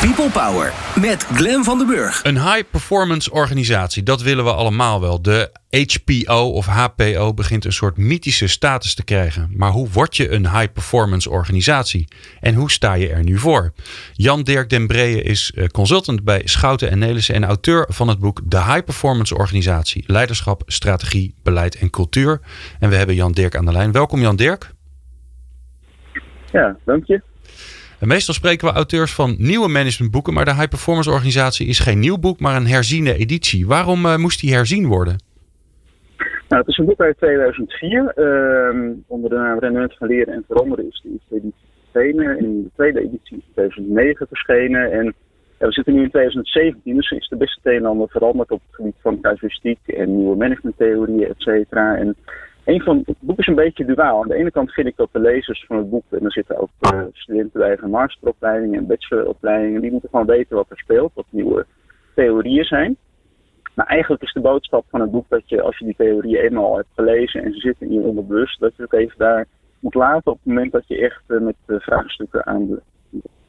People 0.00 0.30
Power 0.30 0.72
met 1.00 1.24
Glen 1.24 1.64
van 1.64 1.78
den 1.78 1.86
Burg. 1.86 2.24
Een 2.24 2.38
high 2.38 2.62
performance 2.70 3.30
organisatie, 3.30 4.02
dat 4.02 4.22
willen 4.22 4.44
we 4.44 4.52
allemaal 4.52 5.00
wel. 5.00 5.22
De 5.22 5.50
HPO 5.70 6.50
of 6.50 6.66
HPO 6.66 7.34
begint 7.34 7.64
een 7.64 7.72
soort 7.72 7.96
mythische 7.96 8.46
status 8.46 8.94
te 8.94 9.04
krijgen. 9.04 9.50
Maar 9.56 9.70
hoe 9.70 9.88
word 9.88 10.16
je 10.16 10.30
een 10.30 10.50
high 10.50 10.72
performance 10.72 11.30
organisatie? 11.30 12.08
En 12.40 12.54
hoe 12.54 12.70
sta 12.70 12.94
je 12.94 13.08
er 13.08 13.24
nu 13.24 13.38
voor? 13.38 13.72
Jan 14.12 14.42
Dirk 14.42 14.70
den 14.70 14.86
Breeën 14.86 15.24
is 15.24 15.52
eh, 15.54 15.66
consultant 15.66 16.24
bij 16.24 16.42
Schouten 16.44 16.90
en 16.90 16.98
Nelissen 16.98 17.34
en 17.34 17.44
auteur 17.44 17.86
van 17.88 18.08
het 18.08 18.18
boek 18.18 18.40
De 18.44 18.62
High 18.62 18.84
Performance 18.84 19.36
Organisatie: 19.36 20.04
Leiderschap, 20.06 20.62
Strategie, 20.66 21.34
Beleid 21.42 21.74
en 21.74 21.90
Cultuur. 21.90 22.40
En 22.80 22.88
we 22.90 22.96
hebben 22.96 23.14
Jan 23.14 23.32
Dirk 23.32 23.56
aan 23.56 23.64
de 23.64 23.72
lijn. 23.72 23.92
Welkom 23.92 24.20
Jan 24.20 24.36
Dirk. 24.36 24.70
Ja, 26.52 26.76
dank 26.84 27.06
je. 27.06 27.22
Meestal 28.06 28.34
spreken 28.34 28.68
we 28.68 28.74
auteurs 28.74 29.14
van 29.14 29.34
nieuwe 29.38 29.68
managementboeken, 29.68 30.34
maar 30.34 30.44
de 30.44 30.54
High 30.54 30.68
Performance 30.68 31.10
Organisatie 31.10 31.66
is 31.66 31.78
geen 31.78 31.98
nieuw 31.98 32.18
boek, 32.18 32.40
maar 32.40 32.56
een 32.56 32.66
herziene 32.66 33.14
editie. 33.14 33.66
Waarom 33.66 34.04
uh, 34.04 34.16
moest 34.16 34.40
die 34.40 34.54
herzien 34.54 34.86
worden? 34.86 35.16
Nou, 36.48 36.60
het 36.60 36.68
is 36.68 36.78
een 36.78 36.84
boek 36.84 37.00
uit 37.00 37.16
2004. 37.16 38.12
Uh, 38.16 38.92
onder 39.06 39.30
de 39.30 39.36
naam 39.36 39.58
Rendement 39.58 39.96
van 39.96 40.08
Leren 40.08 40.34
en 40.34 40.44
Veranderen 40.46 40.88
is 40.88 41.00
de 41.02 41.10
eerste 41.12 41.34
editie 41.34 41.68
verschenen. 41.82 42.38
En 42.38 42.62
de 42.62 42.70
tweede 42.74 43.00
editie 43.00 43.36
is 43.36 43.44
in 43.44 43.52
2009 43.52 44.26
verschenen. 44.26 44.92
En 44.92 45.14
we 45.58 45.72
zitten 45.72 45.94
nu 45.94 46.02
in 46.02 46.10
2017, 46.10 46.94
dus 46.94 47.10
is 47.10 47.28
de 47.28 47.36
beste 47.36 47.70
een 47.70 47.76
en 47.76 47.84
ander 47.84 48.08
veranderd 48.08 48.50
op 48.50 48.60
het 48.66 48.74
gebied 48.74 48.96
van 49.02 49.20
casuïstiek 49.20 49.78
en 49.86 50.16
nieuwe 50.16 50.36
managementtheorieën, 50.36 51.28
et 51.28 51.34
cetera. 51.40 51.96
En 51.96 52.16
een 52.68 52.82
van, 52.82 53.02
het 53.06 53.16
boek 53.20 53.38
is 53.38 53.46
een 53.46 53.54
beetje 53.54 53.84
duaal. 53.84 54.22
Aan 54.22 54.28
de 54.28 54.34
ene 54.34 54.50
kant 54.50 54.72
vind 54.72 54.86
ik 54.86 54.96
dat 54.96 55.08
de 55.12 55.18
lezers 55.18 55.64
van 55.66 55.76
het 55.76 55.90
boek, 55.90 56.04
en 56.10 56.24
er 56.24 56.32
zitten 56.32 56.58
ook 56.58 56.70
uh, 56.80 57.00
studenten 57.12 57.60
bij 57.60 57.76
van 57.76 57.90
masteropleidingen 57.90 58.78
en 58.78 58.86
bacheloropleidingen, 58.86 59.80
die 59.80 59.90
moeten 59.90 60.08
gewoon 60.08 60.26
weten 60.26 60.56
wat 60.56 60.70
er 60.70 60.78
speelt, 60.78 61.12
wat 61.14 61.24
nieuwe 61.30 61.66
theorieën 62.14 62.64
zijn. 62.64 62.96
Maar 63.74 63.86
eigenlijk 63.86 64.22
is 64.22 64.32
de 64.32 64.40
boodschap 64.40 64.84
van 64.88 65.00
het 65.00 65.10
boek 65.10 65.24
dat 65.28 65.42
je, 65.48 65.62
als 65.62 65.78
je 65.78 65.84
die 65.84 65.94
theorieën 65.96 66.40
eenmaal 66.40 66.76
hebt 66.76 66.88
gelezen 66.94 67.42
en 67.42 67.52
ze 67.52 67.60
zitten 67.60 67.86
in 67.86 67.92
je 67.92 68.00
onderbewust, 68.00 68.60
dat 68.60 68.76
je 68.76 68.82
ook 68.82 68.92
even 68.92 69.18
daar 69.18 69.46
moet 69.80 69.94
laten 69.94 70.32
op 70.32 70.38
het 70.38 70.46
moment 70.46 70.72
dat 70.72 70.86
je 70.86 70.98
echt 70.98 71.22
uh, 71.28 71.40
met 71.40 71.56
de 71.66 71.80
vraagstukken 71.80 72.46
aan 72.46 72.66
de, 72.66 72.80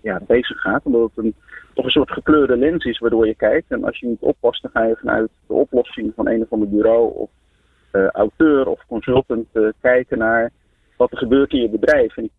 ja, 0.02 0.22
bezig 0.28 0.60
gaat. 0.60 0.84
Omdat 0.84 1.12
het 1.16 1.26
een, 1.26 1.36
toch 1.74 1.86
een 1.86 1.92
soort 1.92 2.12
gekleurde 2.12 2.58
lens 2.58 2.86
is 2.86 3.00
waardoor 3.00 3.28
je 3.28 3.36
kijkt. 3.36 3.72
En 3.72 3.84
als 3.84 4.00
je 4.00 4.08
niet 4.08 4.22
oppast, 4.22 4.62
dan 4.62 4.72
ga 4.72 4.84
je 4.84 4.96
vanuit 4.96 5.30
de 5.48 5.54
oplossing 5.54 6.12
van 6.16 6.28
een 6.28 6.42
of 6.42 6.52
ander 6.52 6.70
bureau 6.70 7.14
of 7.16 7.30
uh, 7.30 7.49
auteur 7.92 8.68
of 8.68 8.86
consultant 8.88 9.48
uh, 9.54 9.68
kijken 9.82 10.18
naar 10.18 10.52
wat 10.98 11.12
er 11.12 11.18
gebeurt 11.18 11.52
in 11.52 11.62
je 11.62 11.70
bedrijf. 11.70 12.18
En 12.18 12.30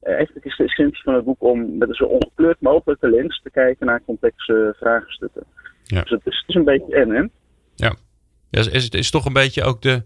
eigenlijk 0.00 0.46
is 0.46 0.56
de 0.56 0.64
essentie 0.64 1.02
van 1.02 1.14
het 1.14 1.24
boek 1.24 1.42
om 1.42 1.78
met 1.78 1.88
een 1.88 1.94
zo 1.94 2.04
ongekleurd 2.04 2.60
mogelijke 2.60 3.10
lens 3.10 3.40
te 3.42 3.50
kijken 3.50 3.86
naar 3.86 4.02
complexe 4.04 4.74
vraagstukken. 4.78 5.44
Ja. 5.82 6.00
Dus 6.00 6.10
het 6.10 6.20
is, 6.24 6.38
het 6.38 6.48
is, 6.48 6.54
een 6.54 6.64
beetje 6.64 6.94
en 6.94 7.12
en. 7.12 7.30
Ja, 7.74 7.94
ja 8.50 8.60
is, 8.60 8.84
het 8.84 8.94
is 8.94 9.10
toch 9.10 9.24
een 9.24 9.32
beetje 9.32 9.62
ook 9.62 9.82
de, 9.82 10.02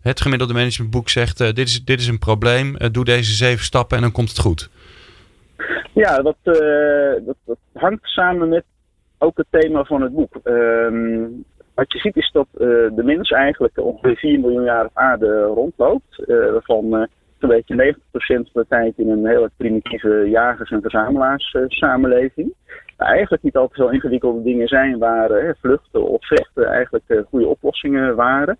het 0.00 0.20
gemiddelde 0.20 0.52
managementboek 0.52 1.08
zegt: 1.08 1.38
dit, 1.38 1.58
is, 1.58 1.84
dit 1.84 2.00
is 2.00 2.06
een 2.06 2.18
probleem, 2.18 2.76
doe 2.92 3.04
deze 3.04 3.32
zeven 3.32 3.64
stappen 3.64 3.96
en 3.96 4.02
dan 4.02 4.12
komt 4.12 4.28
het 4.28 4.38
goed. 4.38 4.70
Ja, 5.92 6.22
dat, 6.22 6.36
dat, 7.24 7.36
dat 7.44 7.58
hangt 7.72 8.06
samen 8.06 8.48
met 8.48 8.64
ook 9.18 9.36
het 9.36 9.46
thema 9.50 9.84
van 9.84 10.02
het 10.02 10.12
boek. 10.12 10.36
Ehm, 10.42 11.26
wat 11.80 11.92
je 11.92 11.98
ziet 11.98 12.16
is 12.16 12.30
dat 12.32 12.46
uh, 12.52 12.58
de 12.96 13.02
mens 13.04 13.30
eigenlijk 13.30 13.78
ongeveer 13.78 14.16
4 14.16 14.40
miljoen 14.40 14.64
jaar 14.64 14.84
op 14.84 14.90
aarde 14.94 15.42
rondloopt. 15.42 16.24
Uh, 16.26 16.52
waarvan 16.52 16.84
uh, 16.84 17.02
zo'n 17.38 17.48
beetje 17.48 17.94
90% 17.94 17.98
van 18.26 18.62
de 18.62 18.66
tijd 18.68 18.92
in 18.96 19.10
een 19.10 19.26
hele 19.26 19.50
primitieve 19.56 20.28
jagers- 20.28 20.70
en 20.70 20.80
verzamelaars 20.80 21.56
samenleving. 21.66 22.54
eigenlijk 22.96 23.42
niet 23.42 23.56
altijd 23.56 23.80
zo 23.80 23.88
ingewikkelde 23.88 24.42
dingen 24.42 24.68
zijn 24.68 24.98
waar 24.98 25.56
vluchten 25.60 26.08
of 26.08 26.26
vechten 26.26 26.66
eigenlijk 26.66 27.24
goede 27.28 27.46
oplossingen 27.46 28.16
waren. 28.16 28.58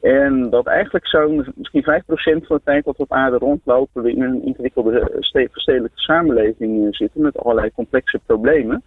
En 0.00 0.50
dat 0.50 0.66
eigenlijk 0.66 1.06
zo'n 1.06 1.52
misschien 1.54 1.82
5% 1.82 2.46
van 2.46 2.56
de 2.56 2.62
tijd 2.64 2.84
dat 2.84 2.96
we 2.96 3.02
op 3.02 3.12
aarde 3.12 3.36
rondlopen 3.36 4.02
we 4.02 4.12
in 4.12 4.22
een 4.22 4.44
ingewikkelde 4.44 5.24
verstedelijke 5.50 6.00
samenleving 6.00 6.96
zitten 6.96 7.20
met 7.20 7.38
allerlei 7.38 7.70
complexe 7.72 8.20
problemen. 8.26 8.82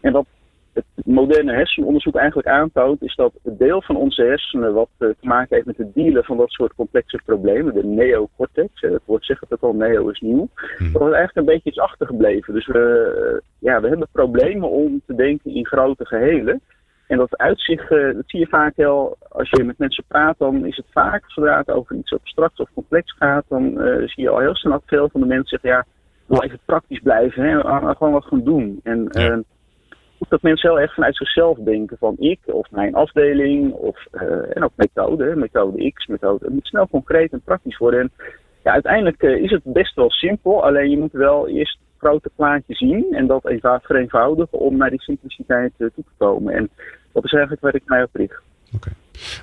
En 0.00 0.12
wat 0.12 0.26
het 0.74 0.84
moderne 1.04 1.52
hersenonderzoek 1.52 2.14
eigenlijk 2.14 2.48
aantoont, 2.48 3.02
is 3.02 3.14
dat 3.14 3.32
het 3.42 3.58
deel 3.58 3.82
van 3.82 3.96
onze 3.96 4.22
hersenen 4.22 4.74
wat 4.74 4.88
uh, 4.98 5.08
te 5.08 5.26
maken 5.26 5.54
heeft 5.54 5.66
met 5.66 5.76
het 5.76 5.94
dealen 5.94 6.24
van 6.24 6.36
dat 6.36 6.50
soort 6.50 6.74
complexe 6.74 7.20
problemen, 7.24 7.74
de 7.74 7.84
neocortex, 7.84 8.80
het 8.80 9.02
woord 9.04 9.24
zegt 9.24 9.40
het 9.40 9.52
ook 9.52 9.62
al, 9.62 9.72
neo 9.72 10.08
is 10.08 10.20
nieuw, 10.20 10.48
hmm. 10.76 10.92
dat 10.92 11.02
is 11.02 11.14
eigenlijk 11.14 11.36
een 11.36 11.54
beetje 11.54 11.70
iets 11.70 11.78
achtergebleven. 11.78 12.54
Dus 12.54 12.66
we, 12.66 13.32
uh, 13.32 13.40
ja, 13.58 13.80
we 13.80 13.88
hebben 13.88 14.08
problemen 14.12 14.70
om 14.70 15.02
te 15.06 15.14
denken 15.14 15.54
in 15.54 15.66
grote 15.66 16.06
gehelen. 16.06 16.60
En 17.06 17.18
dat 17.18 17.38
uitzicht, 17.38 17.88
dat 17.88 18.22
zie 18.26 18.40
je 18.40 18.46
vaak 18.46 18.76
wel, 18.76 19.16
als 19.28 19.50
je 19.50 19.64
met 19.64 19.78
mensen 19.78 20.04
praat, 20.08 20.38
dan 20.38 20.66
is 20.66 20.76
het 20.76 20.86
vaak, 20.90 21.24
zodra 21.26 21.58
het 21.58 21.70
over 21.70 21.96
iets 21.96 22.12
abstracts 22.12 22.60
of 22.60 22.68
complex 22.74 23.12
gaat, 23.18 23.44
dan 23.48 23.78
zie 24.06 24.22
je 24.22 24.28
al 24.28 24.38
heel 24.38 24.54
snel 24.54 24.72
dat 24.72 24.82
veel 24.86 25.08
van 25.08 25.20
de 25.20 25.26
mensen 25.26 25.48
zeggen, 25.48 25.70
ja, 25.70 25.84
wel 26.26 26.44
even 26.44 26.58
praktisch 26.64 27.00
blijven, 27.00 27.42
hè, 27.42 27.60
gewoon 27.94 28.12
wat 28.12 28.24
gaan 28.24 28.44
doen. 28.44 28.80
En 28.82 29.08
ja 29.10 29.42
dat 30.28 30.42
mensen 30.42 30.70
heel 30.70 30.80
erg 30.80 30.94
vanuit 30.94 31.16
zichzelf 31.16 31.58
denken 31.58 31.96
van 31.98 32.14
ik 32.18 32.38
of 32.44 32.70
mijn 32.70 32.94
afdeling 32.94 33.72
of 33.72 34.06
uh, 34.12 34.22
en 34.56 34.64
ook 34.64 34.72
methode, 34.76 35.36
methode 35.36 35.92
X, 35.92 36.06
methode. 36.06 36.44
Het 36.44 36.54
moet 36.54 36.66
snel 36.66 36.88
concreet 36.88 37.32
en 37.32 37.40
praktisch 37.44 37.78
worden. 37.78 38.00
En 38.00 38.10
ja, 38.64 38.72
uiteindelijk 38.72 39.22
uh, 39.22 39.42
is 39.42 39.50
het 39.50 39.62
best 39.64 39.94
wel 39.94 40.10
simpel, 40.10 40.64
alleen 40.64 40.90
je 40.90 40.98
moet 40.98 41.12
wel 41.12 41.48
eerst 41.48 41.78
het 41.78 42.10
grote 42.10 42.30
plaatje 42.36 42.74
zien 42.74 43.06
en 43.10 43.26
dat 43.26 43.46
even 43.46 43.80
vereenvoudigen 43.82 44.58
om 44.58 44.76
naar 44.76 44.90
die 44.90 45.02
simpliciteit 45.02 45.72
uh, 45.78 45.88
toe 45.94 46.04
te 46.04 46.10
komen. 46.16 46.54
En 46.54 46.70
dat 47.12 47.24
is 47.24 47.32
eigenlijk 47.32 47.62
waar 47.62 47.74
ik 47.74 47.82
mij 47.84 48.02
op 48.02 48.14
richt. 48.14 48.40
Okay. 48.74 48.92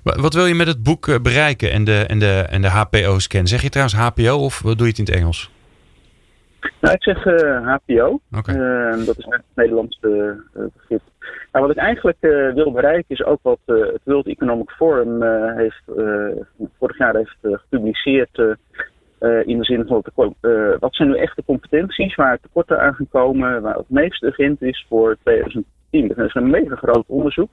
Wat 0.04 0.34
wil 0.34 0.46
je 0.46 0.56
met 0.56 0.68
het 0.68 0.84
boek 0.84 1.22
bereiken 1.22 1.72
en 1.72 1.84
de, 1.84 2.06
en 2.08 2.20
de, 2.20 2.46
en 2.50 2.62
de 2.62 2.70
HPO-scan? 2.70 3.48
Zeg 3.48 3.62
je 3.62 3.70
trouwens 3.70 3.98
HPO 3.98 4.38
of 4.38 4.62
doe 4.62 4.76
je 4.78 4.86
het 4.86 4.98
in 4.98 5.06
het 5.06 5.14
Engels? 5.14 5.52
Nou, 6.82 6.96
ik 6.96 7.04
zeg 7.04 7.26
uh, 7.26 7.68
HPO. 7.68 8.20
Okay. 8.32 8.56
Uh, 8.56 9.06
dat 9.06 9.18
is 9.18 9.26
het 9.30 9.42
Nederlandse 9.56 10.42
uh, 10.58 10.64
begrip. 10.74 11.02
Nou, 11.52 11.66
wat 11.66 11.76
ik 11.76 11.82
eigenlijk 11.82 12.18
wil 12.54 12.72
bereiken 12.72 13.06
is 13.08 13.24
ook 13.24 13.40
wat 13.42 13.60
het 13.66 14.02
World 14.04 14.28
Economic 14.28 14.70
Forum 14.70 15.24
heeft, 15.58 15.84
vorig 16.80 16.98
jaar 16.98 17.16
heeft 17.16 17.38
gepubliceerd. 17.42 18.38
in 19.46 19.58
de 19.58 19.64
zin 19.64 19.86
van 19.88 20.04
wat 20.80 20.96
zijn 20.96 21.10
nu 21.10 21.18
echte 21.18 21.44
competenties 21.46 22.16
waar 22.16 22.40
tekorten 22.40 22.82
aan 22.82 22.94
gaan 22.94 23.10
komen, 23.10 23.62
waar 23.62 23.76
het 23.76 23.90
meest 23.90 24.24
urgent 24.24 24.62
is 24.62 24.86
voor 24.90 25.18
2010. 25.24 26.08
Dat 26.08 26.18
is 26.18 26.34
een 26.34 26.50
mega 26.50 26.76
groot 26.76 27.06
onderzoek 27.08 27.50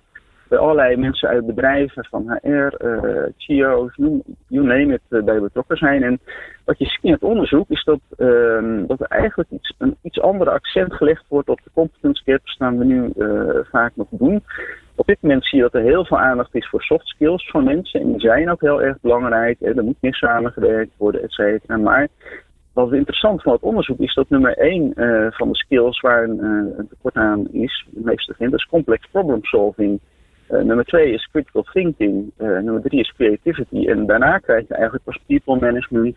bij 0.48 0.58
allerlei 0.58 0.96
mensen 0.96 1.28
uit 1.28 1.46
bedrijven 1.46 2.04
van 2.04 2.38
HR, 2.42 2.84
uh, 2.84 3.24
CEO's, 3.36 3.96
you, 3.96 4.22
you 4.48 4.66
name 4.66 4.94
it, 4.94 5.00
uh, 5.08 5.22
bij 5.22 5.40
betrokken 5.40 5.76
zijn. 5.76 6.02
En 6.02 6.20
wat 6.64 6.78
je 6.78 6.84
ziet 6.84 7.04
in 7.04 7.12
het 7.12 7.22
onderzoek 7.22 7.68
is 7.68 7.84
dat, 7.84 8.00
uh, 8.18 8.86
dat 8.86 9.00
er 9.00 9.06
eigenlijk 9.06 9.50
iets, 9.50 9.74
een 9.78 9.96
iets 10.02 10.20
andere 10.20 10.50
accent 10.50 10.94
gelegd 10.94 11.24
wordt 11.28 11.48
op 11.48 11.60
de 11.64 11.70
competence 11.74 12.22
gaps 12.24 12.56
dan 12.56 12.78
we 12.78 12.84
nu 12.84 13.12
vaak 13.70 13.92
nog 13.94 14.08
doen. 14.10 14.42
Op 14.94 15.06
dit 15.06 15.18
moment 15.20 15.44
zie 15.46 15.58
je 15.58 15.64
dat 15.64 15.74
er 15.74 15.88
heel 15.88 16.04
veel 16.04 16.18
aandacht 16.18 16.54
is 16.54 16.68
voor 16.68 16.82
soft 16.82 17.06
skills 17.06 17.50
van 17.50 17.64
mensen. 17.64 18.00
En 18.00 18.10
die 18.10 18.20
zijn 18.20 18.50
ook 18.50 18.60
heel 18.60 18.82
erg 18.82 19.00
belangrijk. 19.00 19.56
Hè. 19.60 19.76
Er 19.76 19.84
moet 19.84 19.96
meer 20.00 20.14
samengewerkt 20.14 20.92
worden, 20.96 21.22
et 21.22 21.32
cetera. 21.32 21.76
Maar 21.76 22.08
wat 22.72 22.92
interessant 22.92 23.42
van 23.42 23.52
het 23.52 23.62
onderzoek 23.62 23.98
is 23.98 24.14
dat 24.14 24.28
nummer 24.28 24.56
1 24.56 24.92
uh, 24.94 25.26
van 25.30 25.48
de 25.48 25.56
skills 25.56 26.00
waar 26.00 26.22
een, 26.22 26.44
een 26.78 26.88
tekort 26.88 27.14
aan 27.14 27.48
is, 27.52 27.86
het 27.94 28.04
meeste 28.04 28.34
vindt, 28.34 28.52
dat 28.52 28.60
is 28.60 28.66
complex 28.66 29.06
problem 29.10 29.44
solving. 29.44 30.00
Uh, 30.50 30.62
nummer 30.62 30.84
twee 30.84 31.12
is 31.12 31.28
critical 31.32 31.62
thinking. 31.72 32.32
Uh, 32.38 32.48
nummer 32.48 32.82
drie 32.82 33.00
is 33.00 33.12
creativity. 33.16 33.88
En 33.88 34.06
daarna 34.06 34.38
krijg 34.38 34.68
je 34.68 34.74
eigenlijk 34.74 35.04
pas 35.04 35.18
people 35.26 35.58
management, 35.60 36.16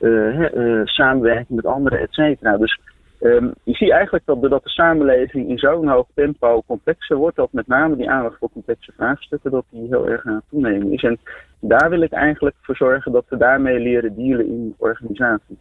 uh, 0.00 0.80
samenwerking 0.84 1.48
met 1.48 1.66
anderen, 1.66 2.00
et 2.00 2.12
cetera. 2.12 2.56
Dus 2.56 2.80
um, 3.20 3.54
je 3.62 3.74
ziet 3.74 3.90
eigenlijk 3.90 4.24
dat 4.26 4.40
de 4.40 4.60
samenleving 4.62 5.48
in 5.48 5.58
zo'n 5.58 5.88
hoog 5.88 6.06
tempo 6.14 6.62
complexer 6.66 7.16
wordt, 7.16 7.36
dat 7.36 7.52
met 7.52 7.66
name 7.66 7.96
die 7.96 8.10
aandacht 8.10 8.38
voor 8.38 8.50
complexe 8.50 8.92
vraagstukken, 8.96 9.50
dat 9.50 9.64
die 9.70 9.86
heel 9.88 10.08
erg 10.08 10.26
aan 10.26 10.34
het 10.34 10.44
toenemen 10.50 10.92
is. 10.92 11.02
En 11.02 11.18
daar 11.60 11.90
wil 11.90 12.02
ik 12.02 12.12
eigenlijk 12.12 12.56
voor 12.60 12.76
zorgen 12.76 13.12
dat 13.12 13.24
we 13.28 13.36
daarmee 13.36 13.78
leren 13.78 14.14
dealen 14.16 14.46
in 14.46 14.74
organisaties. 14.78 15.58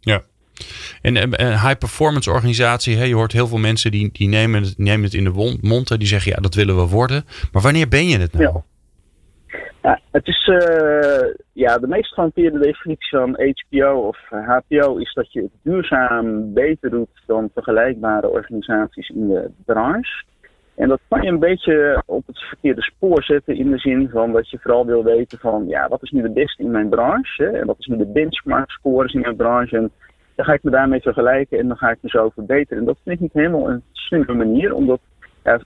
Ja, 0.00 0.20
en 1.02 1.16
een 1.16 1.60
high 1.60 1.78
performance 1.78 2.30
organisatie, 2.30 2.96
hè, 2.96 3.04
je 3.04 3.14
hoort 3.14 3.32
heel 3.32 3.46
veel 3.46 3.58
mensen 3.58 3.90
die, 3.90 4.10
die 4.12 4.28
nemen, 4.28 4.62
het, 5.02 5.14
in 5.14 5.24
de 5.24 5.56
mond. 5.60 5.98
Die 5.98 6.08
zeggen 6.08 6.32
ja, 6.32 6.40
dat 6.40 6.54
willen 6.54 6.76
we 6.76 6.86
worden. 6.86 7.24
Maar 7.52 7.62
wanneer 7.62 7.88
ben 7.88 8.06
je 8.06 8.18
het 8.18 8.32
nou? 8.32 8.60
Het 10.10 10.26
is 10.26 10.46
uh, 10.46 11.34
ja, 11.52 11.78
de 11.78 11.86
meest 11.86 12.12
gehanteerde 12.12 12.58
definitie 12.58 13.18
van 13.18 13.38
HPO 13.40 14.06
of 14.06 14.18
HPO 14.28 14.96
is 14.96 15.12
dat 15.12 15.32
je 15.32 15.40
het 15.40 15.50
duurzaam 15.62 16.52
beter 16.52 16.90
doet 16.90 17.22
dan 17.26 17.50
vergelijkbare 17.54 18.28
organisaties 18.28 19.08
in 19.08 19.28
de 19.28 19.50
branche. 19.64 20.24
En 20.74 20.88
dat 20.88 21.00
kan 21.08 21.22
je 21.22 21.28
een 21.28 21.38
beetje 21.38 22.02
op 22.06 22.26
het 22.26 22.38
verkeerde 22.38 22.82
spoor 22.82 23.22
zetten 23.22 23.56
in 23.56 23.70
de 23.70 23.78
zin 23.78 24.08
van 24.12 24.32
dat 24.32 24.50
je 24.50 24.58
vooral 24.58 24.86
wil 24.86 25.04
weten 25.04 25.38
van 25.38 25.66
ja, 25.66 25.88
wat 25.88 26.02
is 26.02 26.10
nu 26.10 26.22
de 26.22 26.30
beste 26.30 26.62
in 26.62 26.70
mijn 26.70 26.88
branche 26.88 27.46
en 27.46 27.66
wat 27.66 27.78
is 27.78 27.86
nu 27.86 27.96
de 27.96 28.06
benchmark 28.06 28.70
scores 28.70 29.12
in 29.12 29.20
mijn 29.20 29.36
branche 29.36 29.76
en 29.76 29.90
dan 30.38 30.46
ga 30.46 30.52
ik 30.52 30.62
me 30.62 30.70
daarmee 30.70 31.00
vergelijken 31.00 31.58
en 31.58 31.68
dan 31.68 31.76
ga 31.76 31.90
ik 31.90 31.98
me 32.00 32.08
zo 32.08 32.28
verbeteren. 32.28 32.78
En 32.78 32.84
dat 32.84 32.98
vind 33.04 33.14
ik 33.14 33.20
niet 33.20 33.32
helemaal 33.32 33.70
een 33.70 33.82
slimme 33.92 34.34
manier, 34.34 34.74
omdat 34.74 35.00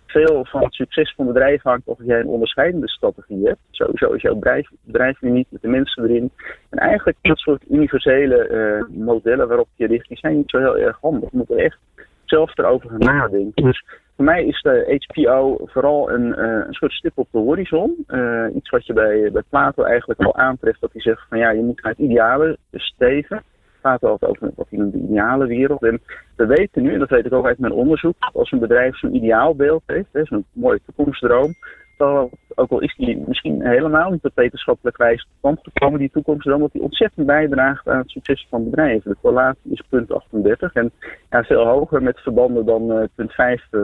veel 0.07 0.45
van 0.45 0.63
het 0.63 0.75
succes 0.75 1.15
van 1.17 1.27
bedrijven 1.27 1.71
hangt 1.71 1.87
of 1.87 1.99
jij 2.03 2.21
een 2.21 2.27
onderscheidende 2.27 2.89
strategie 2.89 3.47
hebt. 3.47 3.59
Sowieso 3.71 4.13
is 4.13 4.23
jouw 4.23 4.35
bedrijf, 4.35 4.69
bedrijf 4.83 5.21
niet 5.21 5.47
met 5.51 5.63
de 5.63 5.69
mensen 5.69 6.05
erin. 6.05 6.31
En 6.71 6.79
eigenlijk 6.79 7.19
dat 7.23 7.39
soort 7.39 7.63
universele 7.71 8.49
uh, 8.49 8.99
modellen 9.05 9.49
waarop 9.49 9.69
je 9.75 9.87
richt, 9.87 10.09
die 10.09 10.19
zijn 10.19 10.37
niet 10.37 10.51
zo 10.51 10.59
heel 10.59 10.79
erg 10.79 10.99
handig. 11.01 11.31
Je 11.31 11.37
moet 11.37 11.51
er 11.51 11.59
echt 11.59 11.79
zelf 12.25 12.59
erover 12.59 12.91
gaan 12.91 12.99
nadenken. 12.99 13.65
Dus 13.65 13.85
voor 14.17 14.25
mij 14.25 14.45
is 14.45 14.63
de 14.63 15.01
HPO 15.07 15.59
vooral 15.65 16.11
een, 16.11 16.27
uh, 16.27 16.67
een 16.67 16.75
soort 16.75 16.93
stip 16.93 17.19
op 17.19 17.29
de 17.31 17.39
horizon. 17.39 18.05
Uh, 18.09 18.47
iets 18.55 18.71
wat 18.71 18.87
je 18.87 18.93
bij, 18.93 19.33
bij 19.33 19.43
Plato 19.49 19.83
eigenlijk 19.83 20.21
al 20.21 20.37
aantreft, 20.37 20.81
dat 20.81 20.93
hij 20.93 21.03
zegt 21.03 21.29
van 21.29 21.39
ja, 21.39 21.51
je 21.51 21.63
moet 21.63 21.83
naar 21.83 21.93
het 21.93 22.01
ideale 22.01 22.57
steven 22.73 23.43
gaat 23.83 24.03
altijd 24.05 24.31
over 24.31 24.53
wat 24.57 24.67
in 24.71 24.91
de 24.91 24.99
ideale 24.99 25.47
wereld. 25.47 25.83
En 25.83 26.01
we 26.37 26.47
weten 26.47 26.83
nu, 26.83 26.93
en 26.93 26.99
dat 26.99 27.11
weet 27.11 27.27
ik 27.27 27.33
ook 27.33 27.47
uit 27.47 27.59
mijn 27.59 27.73
onderzoek, 27.73 28.17
als 28.33 28.53
een 28.53 28.59
bedrijf 28.59 28.99
zo'n 28.99 29.15
ideaalbeeld 29.15 29.83
heeft, 29.87 30.09
zo'n 30.13 30.45
mooie 30.53 30.81
toekomstdroom, 30.87 31.55
dan, 31.97 32.31
ook 32.55 32.71
al 32.71 32.81
is 32.81 32.95
die 32.97 33.25
misschien 33.27 33.67
helemaal 33.67 34.11
niet 34.11 34.25
op 34.25 34.33
wetenschappelijk 34.35 34.97
wijze 34.97 35.25
tot 35.41 35.59
gekomen, 35.63 35.99
die 35.99 36.11
toekomstdroom, 36.11 36.61
dat 36.61 36.73
die 36.73 36.83
ontzettend 36.83 37.27
bijdraagt 37.27 37.89
aan 37.89 37.99
het 37.99 38.11
succes 38.11 38.47
van 38.51 38.65
bedrijven. 38.65 39.11
De 39.11 39.17
correlatie 39.21 39.71
is 39.71 39.83
punt 39.89 40.13
38 40.13 40.73
en 40.73 40.91
ja, 41.31 41.43
veel 41.43 41.67
hoger 41.67 42.03
met 42.03 42.21
verbanden 42.21 42.67
dan 42.67 42.91
uh, 42.91 43.05
punt 43.15 43.33
5 43.33 43.67
uh, 43.71 43.83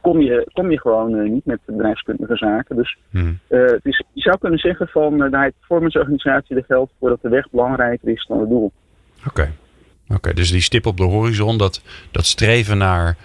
kom 0.00 0.20
je, 0.20 0.50
kom 0.52 0.70
je 0.70 0.80
gewoon 0.80 1.14
uh, 1.14 1.30
niet 1.30 1.44
met 1.44 1.60
bedrijfskundige 1.64 2.36
zaken. 2.36 2.76
Dus 2.76 2.98
hmm. 3.10 3.38
het 3.48 3.84
is, 3.84 4.04
je 4.12 4.20
zou 4.20 4.38
kunnen 4.38 4.58
zeggen 4.58 4.88
van 4.88 5.18
de 5.18 5.38
high 5.38 5.50
performance 5.58 5.98
organisatie, 5.98 6.56
er 6.56 6.64
geldt 6.64 6.92
voor 6.98 7.08
dat 7.08 7.22
de 7.22 7.28
weg 7.28 7.50
belangrijker 7.50 8.08
is 8.08 8.26
dan 8.26 8.40
het 8.40 8.48
doel. 8.48 8.72
Oké. 9.28 9.52
Oké, 10.08 10.34
dus 10.34 10.50
die 10.50 10.60
stip 10.60 10.86
op 10.86 10.96
de 10.96 11.04
horizon, 11.04 11.58
dat, 11.58 11.82
dat 12.10 12.26
streven 12.26 12.78
naar 12.78 13.16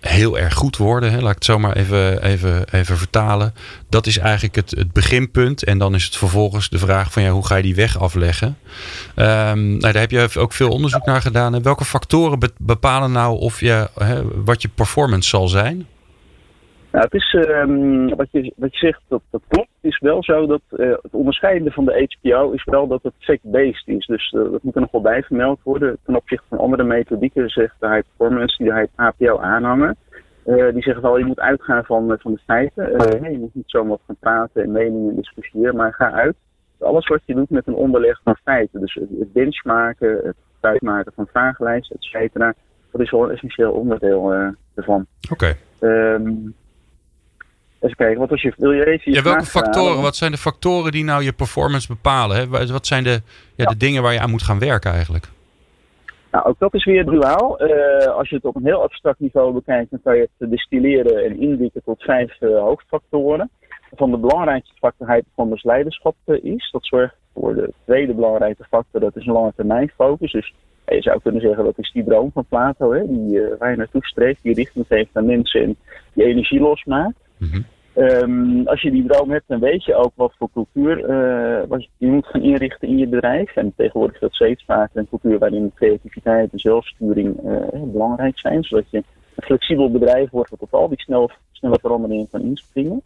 heel 0.00 0.38
erg 0.38 0.54
goed 0.54 0.76
worden, 0.76 1.12
hè, 1.12 1.20
laat 1.20 1.28
ik 1.30 1.34
het 1.34 1.44
zo 1.44 1.58
maar 1.58 1.76
even, 1.76 2.22
even, 2.22 2.64
even 2.72 2.96
vertalen. 2.96 3.54
Dat 3.88 4.06
is 4.06 4.18
eigenlijk 4.18 4.54
het, 4.54 4.70
het 4.70 4.92
beginpunt. 4.92 5.64
En 5.64 5.78
dan 5.78 5.94
is 5.94 6.04
het 6.04 6.16
vervolgens 6.16 6.68
de 6.68 6.78
vraag 6.78 7.12
van 7.12 7.22
ja, 7.22 7.30
hoe 7.30 7.46
ga 7.46 7.56
je 7.56 7.62
die 7.62 7.74
weg 7.74 7.98
afleggen? 7.98 8.46
Um, 9.16 9.68
nou, 9.68 9.78
daar 9.78 9.94
heb 9.94 10.10
je 10.10 10.28
ook 10.38 10.52
veel 10.52 10.70
onderzoek 10.70 11.04
naar 11.04 11.20
gedaan. 11.20 11.54
En 11.54 11.62
welke 11.62 11.84
factoren 11.84 12.38
bepalen 12.58 13.12
nou 13.12 13.38
of 13.38 13.60
je, 13.60 13.88
hè, 13.94 14.42
wat 14.44 14.62
je 14.62 14.68
performance 14.68 15.28
zal 15.28 15.48
zijn? 15.48 15.86
Nou, 16.92 17.04
het 17.04 17.14
is, 17.14 17.32
um, 17.32 18.16
wat, 18.16 18.28
je, 18.30 18.52
wat 18.56 18.72
je 18.72 18.78
zegt, 18.78 19.00
dat, 19.08 19.20
dat 19.30 19.42
klopt. 19.48 19.68
Het 19.84 19.92
is 19.92 19.98
wel 19.98 20.22
zo 20.22 20.46
dat 20.46 20.60
uh, 20.70 20.90
het 21.02 21.14
onderscheidende 21.14 21.70
van 21.70 21.84
de 21.84 22.08
HPO 22.20 22.50
is 22.50 22.64
wel 22.64 22.86
dat 22.86 23.02
het 23.02 23.12
fact-based 23.18 23.88
is. 23.88 24.06
Dus 24.06 24.32
uh, 24.32 24.50
dat 24.50 24.62
moet 24.62 24.74
er 24.74 24.80
nog 24.80 24.90
wel 24.90 25.00
bij 25.00 25.22
vermeld 25.22 25.60
worden. 25.62 25.98
Ten 26.04 26.16
opzichte 26.16 26.46
van 26.48 26.58
andere 26.58 26.84
methodieken 26.84 27.48
zegt 27.48 27.74
de 27.80 27.88
high 27.88 28.02
performance 28.16 28.62
die 28.62 28.72
de 28.72 28.88
HPO 28.94 29.38
aanhangen. 29.38 29.96
Uh, 30.46 30.72
die 30.72 30.82
zeggen 30.82 31.02
wel, 31.02 31.18
je 31.18 31.24
moet 31.24 31.40
uitgaan 31.40 31.84
van, 31.84 32.16
van 32.20 32.32
de 32.32 32.40
feiten. 32.46 32.84
je 33.32 33.38
moet 33.38 33.54
niet 33.54 33.70
zomaar 33.70 33.98
gaan 34.06 34.16
praten 34.20 34.62
en 34.62 34.72
meningen 34.72 35.16
discussiëren, 35.16 35.76
maar 35.76 35.94
ga 35.94 36.12
uit. 36.12 36.36
Alles 36.80 37.06
wat 37.06 37.20
je 37.24 37.34
doet 37.34 37.50
met 37.50 37.66
een 37.66 37.74
onderleg 37.74 38.20
van 38.22 38.36
feiten. 38.44 38.80
Dus 38.80 38.94
het 38.94 39.32
benchmarken, 39.32 40.20
het 40.22 40.36
uitmaken 40.60 41.12
van 41.14 41.26
vragenlijsten, 41.26 41.96
et 41.96 42.04
cetera. 42.04 42.54
Dat 42.90 43.00
is 43.00 43.10
wel 43.10 43.24
een 43.24 43.30
essentieel 43.30 43.72
onderdeel 43.72 44.32
ervan. 44.74 45.06
Oké. 45.30 45.54
Okay. 45.80 46.14
Um, 46.14 46.54
Even 47.84 47.96
kijken, 47.96 48.18
wat 48.18 48.30
was 48.30 48.42
je, 48.42 48.52
wil 48.56 48.72
je 48.72 48.86
even 48.86 49.12
ja, 49.12 49.22
welke 49.22 49.44
factoren, 49.44 50.02
wat 50.02 50.16
zijn 50.16 50.30
de 50.30 50.38
factoren 50.38 50.92
die 50.92 51.04
nou 51.04 51.22
je 51.22 51.32
performance 51.32 51.86
bepalen? 51.86 52.36
Hè? 52.36 52.46
Wat 52.66 52.86
zijn 52.86 53.04
de, 53.04 53.20
ja, 53.54 53.64
de 53.64 53.76
dingen 53.76 54.02
waar 54.02 54.12
je 54.12 54.20
aan 54.20 54.30
moet 54.30 54.42
gaan 54.42 54.58
werken 54.58 54.92
eigenlijk? 54.92 55.28
Nou, 56.30 56.46
ook 56.46 56.58
dat 56.58 56.74
is 56.74 56.84
weer 56.84 57.04
duaal. 57.04 57.62
Uh, 57.62 58.06
als 58.06 58.28
je 58.28 58.36
het 58.36 58.44
op 58.44 58.56
een 58.56 58.64
heel 58.64 58.82
abstract 58.82 59.20
niveau 59.20 59.52
bekijkt, 59.52 59.90
dan 59.90 60.00
kan 60.02 60.16
je 60.16 60.28
het 60.38 60.50
distilleren 60.50 61.24
en 61.24 61.40
indikken 61.40 61.82
tot 61.84 62.02
vijf 62.02 62.40
uh, 62.40 62.58
hoofdfactoren. 62.58 63.50
Van 63.94 64.10
de 64.10 64.16
belangrijkste 64.16 64.74
factor 64.78 65.06
high 65.06 65.22
performance 65.22 65.66
leiderschap 65.66 66.16
uh, 66.26 66.44
is. 66.44 66.68
Dat 66.72 66.86
zorgt 66.86 67.14
voor 67.34 67.54
de 67.54 67.72
tweede 67.84 68.14
belangrijke 68.14 68.64
factor, 68.70 69.00
dat 69.00 69.16
is 69.16 69.26
een 69.26 69.32
lange 69.32 69.52
termijn 69.56 69.92
focus. 69.96 70.32
Dus 70.32 70.54
je 70.86 71.02
zou 71.02 71.20
kunnen 71.22 71.40
zeggen 71.40 71.64
dat 71.64 71.78
is 71.78 71.92
die 71.92 72.04
droom 72.04 72.30
van 72.32 72.44
Plato, 72.48 72.92
hè, 72.92 73.06
die, 73.06 73.40
waar 73.58 73.70
je 73.70 73.76
naartoe 73.76 74.04
streeft, 74.04 74.42
die 74.42 74.54
richting 74.54 74.86
geeft 74.88 75.10
aan 75.12 75.26
mensen 75.26 75.62
en 75.62 75.76
die 76.12 76.24
energie 76.24 76.60
losmaakt. 76.60 77.16
Mm 77.38 77.64
Um, 77.96 78.66
als 78.66 78.82
je 78.82 78.90
die 78.90 79.06
droom 79.06 79.30
hebt, 79.30 79.44
dan 79.46 79.60
weet 79.60 79.84
je 79.84 79.94
ook 79.94 80.12
wat 80.14 80.34
voor 80.38 80.48
cultuur 80.52 81.10
uh, 81.10 81.68
wat 81.68 81.88
je 81.96 82.06
moet 82.06 82.26
gaan 82.26 82.42
inrichten 82.42 82.88
in 82.88 82.98
je 82.98 83.06
bedrijf. 83.06 83.56
En 83.56 83.72
tegenwoordig 83.76 84.14
is 84.14 84.20
dat 84.20 84.34
steeds 84.34 84.64
vaker 84.64 84.98
een 84.98 85.08
cultuur 85.08 85.38
waarin 85.38 85.72
creativiteit 85.74 86.52
en 86.52 86.58
zelfsturing 86.58 87.40
uh, 87.44 87.82
belangrijk 87.82 88.38
zijn. 88.38 88.64
Zodat 88.64 88.90
je 88.90 88.96
een 88.96 89.42
flexibel 89.42 89.90
bedrijf 89.90 90.30
wordt 90.30 90.50
wat 90.50 90.60
op 90.60 90.74
al 90.74 90.88
die 90.88 91.00
snel, 91.00 91.30
snelle 91.52 91.78
veranderingen 91.80 92.28
kan 92.30 92.40
inspringen. 92.40 93.02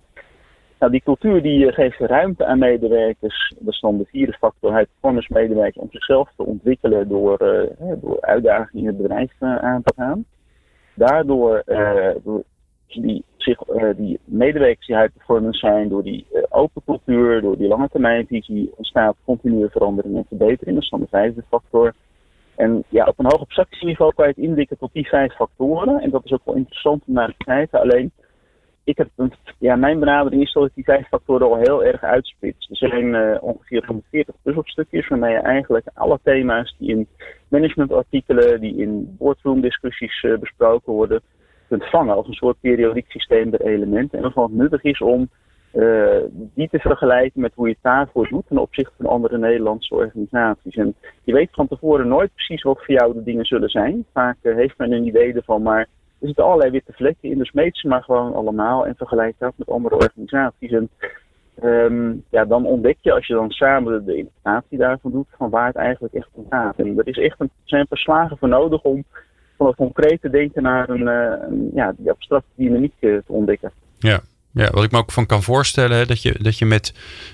Nou, 0.79 0.93
die 0.93 1.02
cultuur 1.02 1.43
die 1.43 1.67
eh, 1.67 1.75
geeft 1.75 1.99
ruimte 1.99 2.46
aan 2.46 2.58
medewerkers. 2.58 3.55
Dat 3.58 3.73
is 3.75 3.81
dan 3.81 3.99
de 3.99 4.05
vierde 4.05 4.32
factor, 4.32 4.70
performance 4.70 5.32
medewerkers, 5.32 5.82
om 5.82 5.90
zichzelf 5.90 6.31
te 6.37 6.44
ontwikkelen 6.44 7.08
door, 7.08 7.43
uh, 7.43 8.12
uitdagingen 8.20 8.82
in 8.82 8.87
het 8.87 8.96
bedrijf 8.96 9.32
aan 9.40 9.82
te 9.82 9.93
gaan. 9.96 10.25
Daardoor, 10.94 11.62
door 12.23 12.43
die, 12.87 13.25
zich, 13.43 13.69
uh, 13.69 13.90
die 13.96 14.20
medewerkers 14.25 14.87
die 14.87 15.11
performance 15.11 15.58
zijn, 15.58 15.88
door 15.88 16.02
die 16.02 16.26
uh, 16.32 16.43
open 16.49 16.82
cultuur, 16.85 17.40
door 17.40 17.56
die 17.56 17.69
lange 17.69 17.88
termijnvisie, 17.88 18.73
ontstaat 18.76 19.17
continue 19.25 19.69
verandering 19.69 20.17
en 20.17 20.25
verbetering. 20.29 20.75
Dat 20.75 20.85
is 20.85 20.90
dan 20.90 21.00
de 21.00 21.06
vijfde 21.11 21.44
factor. 21.49 21.94
En 22.56 22.85
ja, 22.88 23.05
op 23.05 23.19
een 23.19 23.25
hoog 23.29 23.40
abstractieniveau 23.40 24.12
kan 24.14 24.26
je 24.26 24.35
het 24.37 24.44
indikken 24.44 24.79
tot 24.79 24.93
die 24.93 25.08
vijf 25.08 25.35
factoren. 25.35 26.00
En 26.00 26.11
dat 26.11 26.25
is 26.25 26.32
ook 26.32 26.44
wel 26.44 26.55
interessant 26.55 27.02
om 27.06 27.14
naar 27.14 27.29
te 27.29 27.44
kijken. 27.44 27.81
Alleen, 27.81 28.12
ik 28.85 28.96
heb, 28.96 29.08
ja, 29.58 29.76
mijn 29.76 29.99
benadering 29.99 30.43
is 30.43 30.52
dat 30.52 30.70
die 30.75 30.85
vijf 30.85 31.08
factoren 31.08 31.46
al 31.46 31.56
heel 31.56 31.85
erg 31.85 32.02
uitspits. 32.02 32.69
Er 32.70 32.76
zijn 32.76 33.05
uh, 33.05 33.37
ongeveer 33.40 33.87
140 33.87 34.35
puzzelstukjes 34.43 35.08
waarmee 35.08 35.32
je 35.32 35.38
eigenlijk 35.38 35.87
alle 35.94 36.19
thema's 36.23 36.75
die 36.79 36.90
in 36.90 37.06
managementartikelen, 37.49 38.61
die 38.61 38.76
in 38.76 39.17
boardroom 39.19 39.61
discussies 39.61 40.26
besproken 40.40 40.93
worden, 40.93 41.23
kunt 41.69 41.91
vangen 41.91 42.15
als 42.15 42.26
een 42.26 42.32
soort 42.35 42.61
periodiek 42.61 43.11
systeem 43.11 43.50
der 43.50 43.61
elementen. 43.61 44.19
En 44.19 44.23
waarvan 44.23 44.44
het 44.44 44.53
nuttig 44.53 44.82
is 44.82 45.00
om 45.00 45.29
uh, 45.75 46.17
die 46.55 46.69
te 46.69 46.79
vergelijken 46.79 47.41
met 47.41 47.53
hoe 47.55 47.67
je 47.67 47.73
het 47.73 47.82
daarvoor 47.82 48.29
doet 48.29 48.47
ten 48.47 48.59
opzichte 48.59 48.94
van 48.97 49.06
andere 49.06 49.38
Nederlandse 49.38 49.94
organisaties. 49.94 50.76
En 50.76 50.94
je 51.25 51.32
weet 51.32 51.49
van 51.53 51.69
tevoren 51.69 52.09
nooit 52.09 52.35
precies 52.35 52.62
wat 52.62 52.85
voor 52.85 52.94
jou 52.94 53.12
de 53.12 53.23
dingen 53.23 53.44
zullen 53.44 53.69
zijn. 53.69 54.05
Vaak 54.12 54.37
uh, 54.43 54.55
heeft 54.55 54.79
men 54.79 54.93
een 54.93 55.06
idee 55.06 55.32
ervan, 55.32 55.62
maar 55.62 55.87
er 56.20 56.26
zitten 56.26 56.44
allerlei 56.44 56.70
witte 56.70 56.93
vlekken 56.93 57.31
in, 57.31 57.38
dus 57.38 57.53
meet 57.53 57.76
ze 57.76 57.88
maar 57.88 58.03
gewoon 58.03 58.35
allemaal 58.35 58.87
en 58.87 58.95
vergelijk 58.97 59.35
dat 59.38 59.52
met 59.57 59.71
andere 59.71 59.95
organisaties. 59.95 60.73
En 60.73 60.88
um, 61.62 62.25
ja, 62.31 62.45
dan 62.45 62.66
ontdek 62.66 62.97
je 63.00 63.12
als 63.12 63.26
je 63.26 63.35
dan 63.35 63.50
samen 63.50 64.04
de 64.04 64.16
interpretatie 64.16 64.78
daarvan 64.78 65.11
doet, 65.11 65.26
van 65.37 65.50
waar 65.50 65.66
het 65.66 65.76
eigenlijk 65.76 66.14
echt 66.14 66.28
om 66.33 66.47
gaat. 66.50 66.78
En 66.78 66.99
er 66.99 67.09
is 67.09 67.19
echt 67.19 67.40
een, 67.40 67.50
zijn 67.64 67.87
verslagen 67.87 68.38
voor 68.38 68.49
nodig 68.49 68.83
om 68.83 69.04
van 69.59 69.67
het 69.67 69.77
concrete 69.77 70.31
denken 70.31 70.62
naar 70.62 70.88
een, 70.88 71.07
een 71.07 71.71
ja, 71.75 71.95
die 71.97 72.11
abstracte 72.11 72.50
dynamiek 72.55 72.95
uh, 73.00 73.19
te 73.27 73.33
ontdekken. 73.33 73.73
Ja, 73.99 74.21
ja, 74.59 74.71
wat 74.71 74.85
ik 74.85 74.91
me 74.91 74.99
ook 74.99 75.12
van 75.12 75.27
kan 75.27 75.43
voorstellen, 75.43 76.07
dat 76.07 76.23
je, 76.23 76.35
dat 76.38 76.59
je 76.59 76.67
met, 76.67 76.93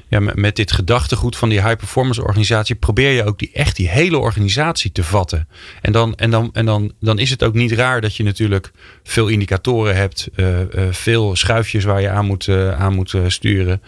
ja, 0.08 0.20
met 0.34 0.56
dit 0.56 0.72
gedachtegoed 0.72 1.36
van 1.36 1.48
die 1.48 1.62
high 1.62 1.76
performance 1.76 2.22
organisatie 2.22 2.74
probeer 2.74 3.10
je 3.10 3.24
ook 3.24 3.38
die, 3.38 3.50
echt 3.52 3.76
die 3.76 3.88
hele 3.88 4.18
organisatie 4.18 4.92
te 4.92 5.04
vatten. 5.04 5.48
En, 5.80 5.92
dan, 5.92 6.14
en, 6.14 6.30
dan, 6.30 6.50
en 6.52 6.64
dan, 6.64 6.92
dan 7.00 7.18
is 7.18 7.30
het 7.30 7.42
ook 7.42 7.54
niet 7.54 7.72
raar 7.72 8.00
dat 8.00 8.16
je 8.16 8.22
natuurlijk 8.22 8.72
veel 9.02 9.28
indicatoren 9.28 9.96
hebt, 9.96 10.28
uh, 10.36 10.60
uh, 10.60 10.66
veel 10.90 11.36
schuifjes 11.36 11.84
waar 11.84 12.00
je 12.00 12.08
aan 12.08 12.26
moet, 12.26 12.46
uh, 12.46 12.80
aan 12.80 12.94
moet 12.94 13.14
sturen. 13.26 13.82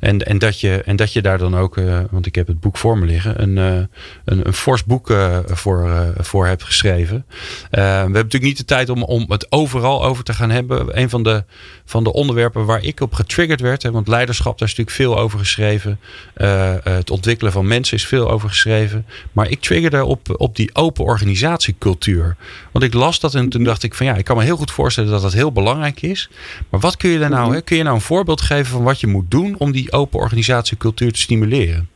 En, 0.00 0.18
en, 0.26 0.38
dat 0.38 0.60
je, 0.60 0.82
en 0.82 0.96
dat 0.96 1.12
je 1.12 1.22
daar 1.22 1.38
dan 1.38 1.56
ook, 1.56 1.80
want 2.10 2.26
ik 2.26 2.34
heb 2.34 2.46
het 2.46 2.60
boek 2.60 2.76
voor 2.76 2.98
me 2.98 3.06
liggen, 3.06 3.42
een, 3.42 3.56
een, 3.56 4.46
een 4.46 4.52
fors 4.52 4.84
boek 4.84 5.12
voor, 5.46 6.12
voor 6.16 6.46
hebt 6.46 6.62
geschreven. 6.62 7.24
we 7.70 7.78
hebben 7.80 8.12
natuurlijk 8.12 8.42
niet 8.42 8.56
de 8.56 8.64
tijd 8.64 8.88
om, 8.88 9.02
om 9.02 9.24
het 9.28 9.52
overal 9.52 10.04
over 10.04 10.24
te 10.24 10.34
gaan 10.34 10.50
hebben. 10.50 11.00
Een 11.00 11.10
van 11.10 11.22
de, 11.22 11.44
van 11.84 12.04
de 12.04 12.12
onderwerpen 12.12 12.64
waar 12.64 12.81
ik 12.82 13.00
op 13.00 13.12
getriggerd 13.12 13.60
werd. 13.60 13.82
Hè, 13.82 13.90
want 13.90 14.08
leiderschap, 14.08 14.58
daar 14.58 14.68
is 14.68 14.76
natuurlijk 14.76 14.96
veel 14.96 15.18
over 15.24 15.38
geschreven. 15.38 15.98
Uh, 16.36 16.74
het 16.82 17.10
ontwikkelen 17.10 17.52
van 17.52 17.66
mensen 17.66 17.96
is 17.96 18.06
veel 18.06 18.30
over 18.30 18.48
geschreven. 18.48 19.06
Maar 19.32 19.50
ik 19.50 19.60
triggerde 19.60 20.04
op, 20.04 20.20
op 20.36 20.56
die 20.56 20.74
open 20.74 21.04
organisatiecultuur. 21.04 22.36
Want 22.72 22.84
ik 22.84 22.94
las 22.94 23.20
dat 23.20 23.34
en 23.34 23.48
toen 23.48 23.64
dacht 23.64 23.82
ik 23.82 23.94
van 23.94 24.06
ja, 24.06 24.14
ik 24.14 24.24
kan 24.24 24.36
me 24.36 24.42
heel 24.42 24.56
goed 24.56 24.70
voorstellen 24.70 25.10
dat 25.10 25.22
dat 25.22 25.32
heel 25.32 25.52
belangrijk 25.52 26.02
is. 26.02 26.30
Maar 26.70 26.80
wat 26.80 26.96
kun 26.96 27.10
je 27.10 27.18
daar 27.18 27.30
nou, 27.30 27.54
hè, 27.54 27.62
kun 27.62 27.76
je 27.76 27.82
nou 27.82 27.94
een 27.94 28.00
voorbeeld 28.00 28.40
geven 28.40 28.72
van 28.72 28.82
wat 28.82 29.00
je 29.00 29.06
moet 29.06 29.30
doen 29.30 29.54
om 29.58 29.72
die 29.72 29.92
open 29.92 30.20
organisatiecultuur 30.20 31.12
te 31.12 31.20
stimuleren? 31.20 31.88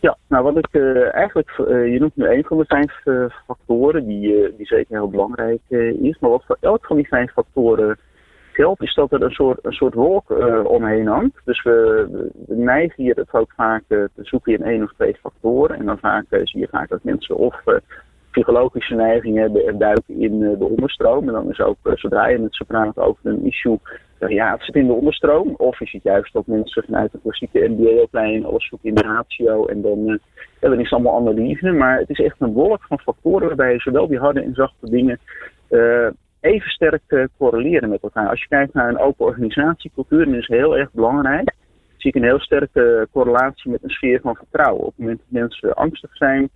Ja, 0.00 0.16
nou 0.28 0.44
wat 0.44 0.56
ik 0.56 0.68
uh, 0.70 1.14
eigenlijk, 1.14 1.50
je 1.66 1.96
noemt 1.98 2.16
nu 2.16 2.28
een 2.28 2.44
van 2.44 2.58
de 2.58 2.64
vijf 2.66 3.02
factoren 3.46 4.06
die, 4.06 4.54
die 4.56 4.66
zeker 4.66 4.96
heel 4.96 5.10
belangrijk 5.10 5.60
is. 6.00 6.18
Maar 6.20 6.30
wat 6.30 6.44
voor 6.46 6.56
elk 6.60 6.86
van 6.86 6.96
die 6.96 7.08
vijf 7.08 7.32
factoren 7.32 7.98
is 8.78 8.94
dat 8.94 9.12
er 9.12 9.22
een 9.22 9.30
soort, 9.30 9.58
een 9.62 9.72
soort 9.72 9.94
wolk 9.94 10.30
uh, 10.30 10.64
omheen 10.64 11.06
hangt. 11.06 11.40
Dus 11.44 11.62
we, 11.62 12.30
neigen 12.46 13.02
hier 13.02 13.16
het 13.16 13.32
ook 13.32 13.52
vaak 13.56 13.82
uh, 13.88 14.04
te 14.14 14.24
zoeken 14.24 14.52
in 14.52 14.62
één 14.62 14.82
of 14.82 14.92
twee 14.92 15.16
factoren. 15.20 15.78
En 15.78 15.86
dan 15.86 15.98
vaak 15.98 16.24
uh, 16.30 16.40
zie 16.44 16.60
je 16.60 16.68
vaak 16.70 16.88
dat 16.88 17.02
mensen 17.02 17.36
of 17.36 17.62
psychologische 18.30 18.94
neigingen 18.94 19.42
hebben 19.42 19.66
en 19.66 19.78
duiken 19.78 20.20
in 20.20 20.38
de 20.38 20.64
onderstroom. 20.64 21.26
En 21.26 21.32
dan 21.32 21.50
is 21.50 21.60
ook 21.60 21.76
zodra 21.94 22.28
je 22.28 22.38
met 22.38 22.54
ze 22.54 22.64
praat 22.64 22.98
over 22.98 23.20
een 23.22 23.46
issue, 23.46 23.78
ja, 24.18 24.52
het 24.52 24.62
zit 24.62 24.74
in 24.74 24.86
de 24.86 24.92
onderstroom. 24.92 25.54
Of 25.56 25.80
is 25.80 25.92
het 25.92 26.02
juist 26.02 26.32
dat 26.32 26.46
mensen 26.46 26.84
vanuit 26.84 27.12
de 27.12 27.18
klassieke 27.22 27.68
MBA-opleiding 27.68 28.44
alles 28.44 28.68
zoeken 28.68 28.88
in 28.88 28.94
de 28.94 29.02
ratio 29.02 29.66
en 29.66 29.82
dan, 29.82 30.20
ja, 30.60 30.68
dan 30.68 30.78
is 30.78 30.90
het 30.90 30.92
allemaal 30.92 31.16
analyse. 31.16 31.70
Maar 31.70 31.98
het 31.98 32.10
is 32.10 32.20
echt 32.20 32.36
een 32.38 32.52
wolk 32.52 32.82
van 32.82 32.98
factoren 32.98 33.46
waarbij 33.46 33.72
je 33.72 33.80
zowel 33.80 34.06
die 34.06 34.18
harde 34.18 34.42
en 34.42 34.54
zachte 34.54 34.90
dingen 34.90 35.18
even 36.40 36.70
sterk 36.70 37.02
uh, 37.08 37.24
correleren 37.38 37.88
met 37.88 38.02
elkaar. 38.02 38.28
Als 38.28 38.40
je 38.40 38.48
kijkt 38.48 38.74
naar 38.74 38.88
een 38.88 38.98
open 38.98 39.26
organisatiecultuur, 39.26 40.24
dan 40.24 40.34
is 40.34 40.46
heel 40.46 40.76
erg 40.76 40.92
belangrijk. 40.92 41.52
Zie 41.96 42.10
ik 42.10 42.16
een 42.16 42.28
heel 42.28 42.40
sterke 42.40 43.08
correlatie 43.12 43.70
met 43.70 43.82
een 43.82 43.90
sfeer 43.90 44.20
van 44.20 44.36
vertrouwen. 44.36 44.84
Op 44.84 44.86
het 44.86 44.98
moment 44.98 45.18
dat 45.18 45.40
mensen 45.40 45.74
angstig 45.74 46.16
zijn, 46.16 46.50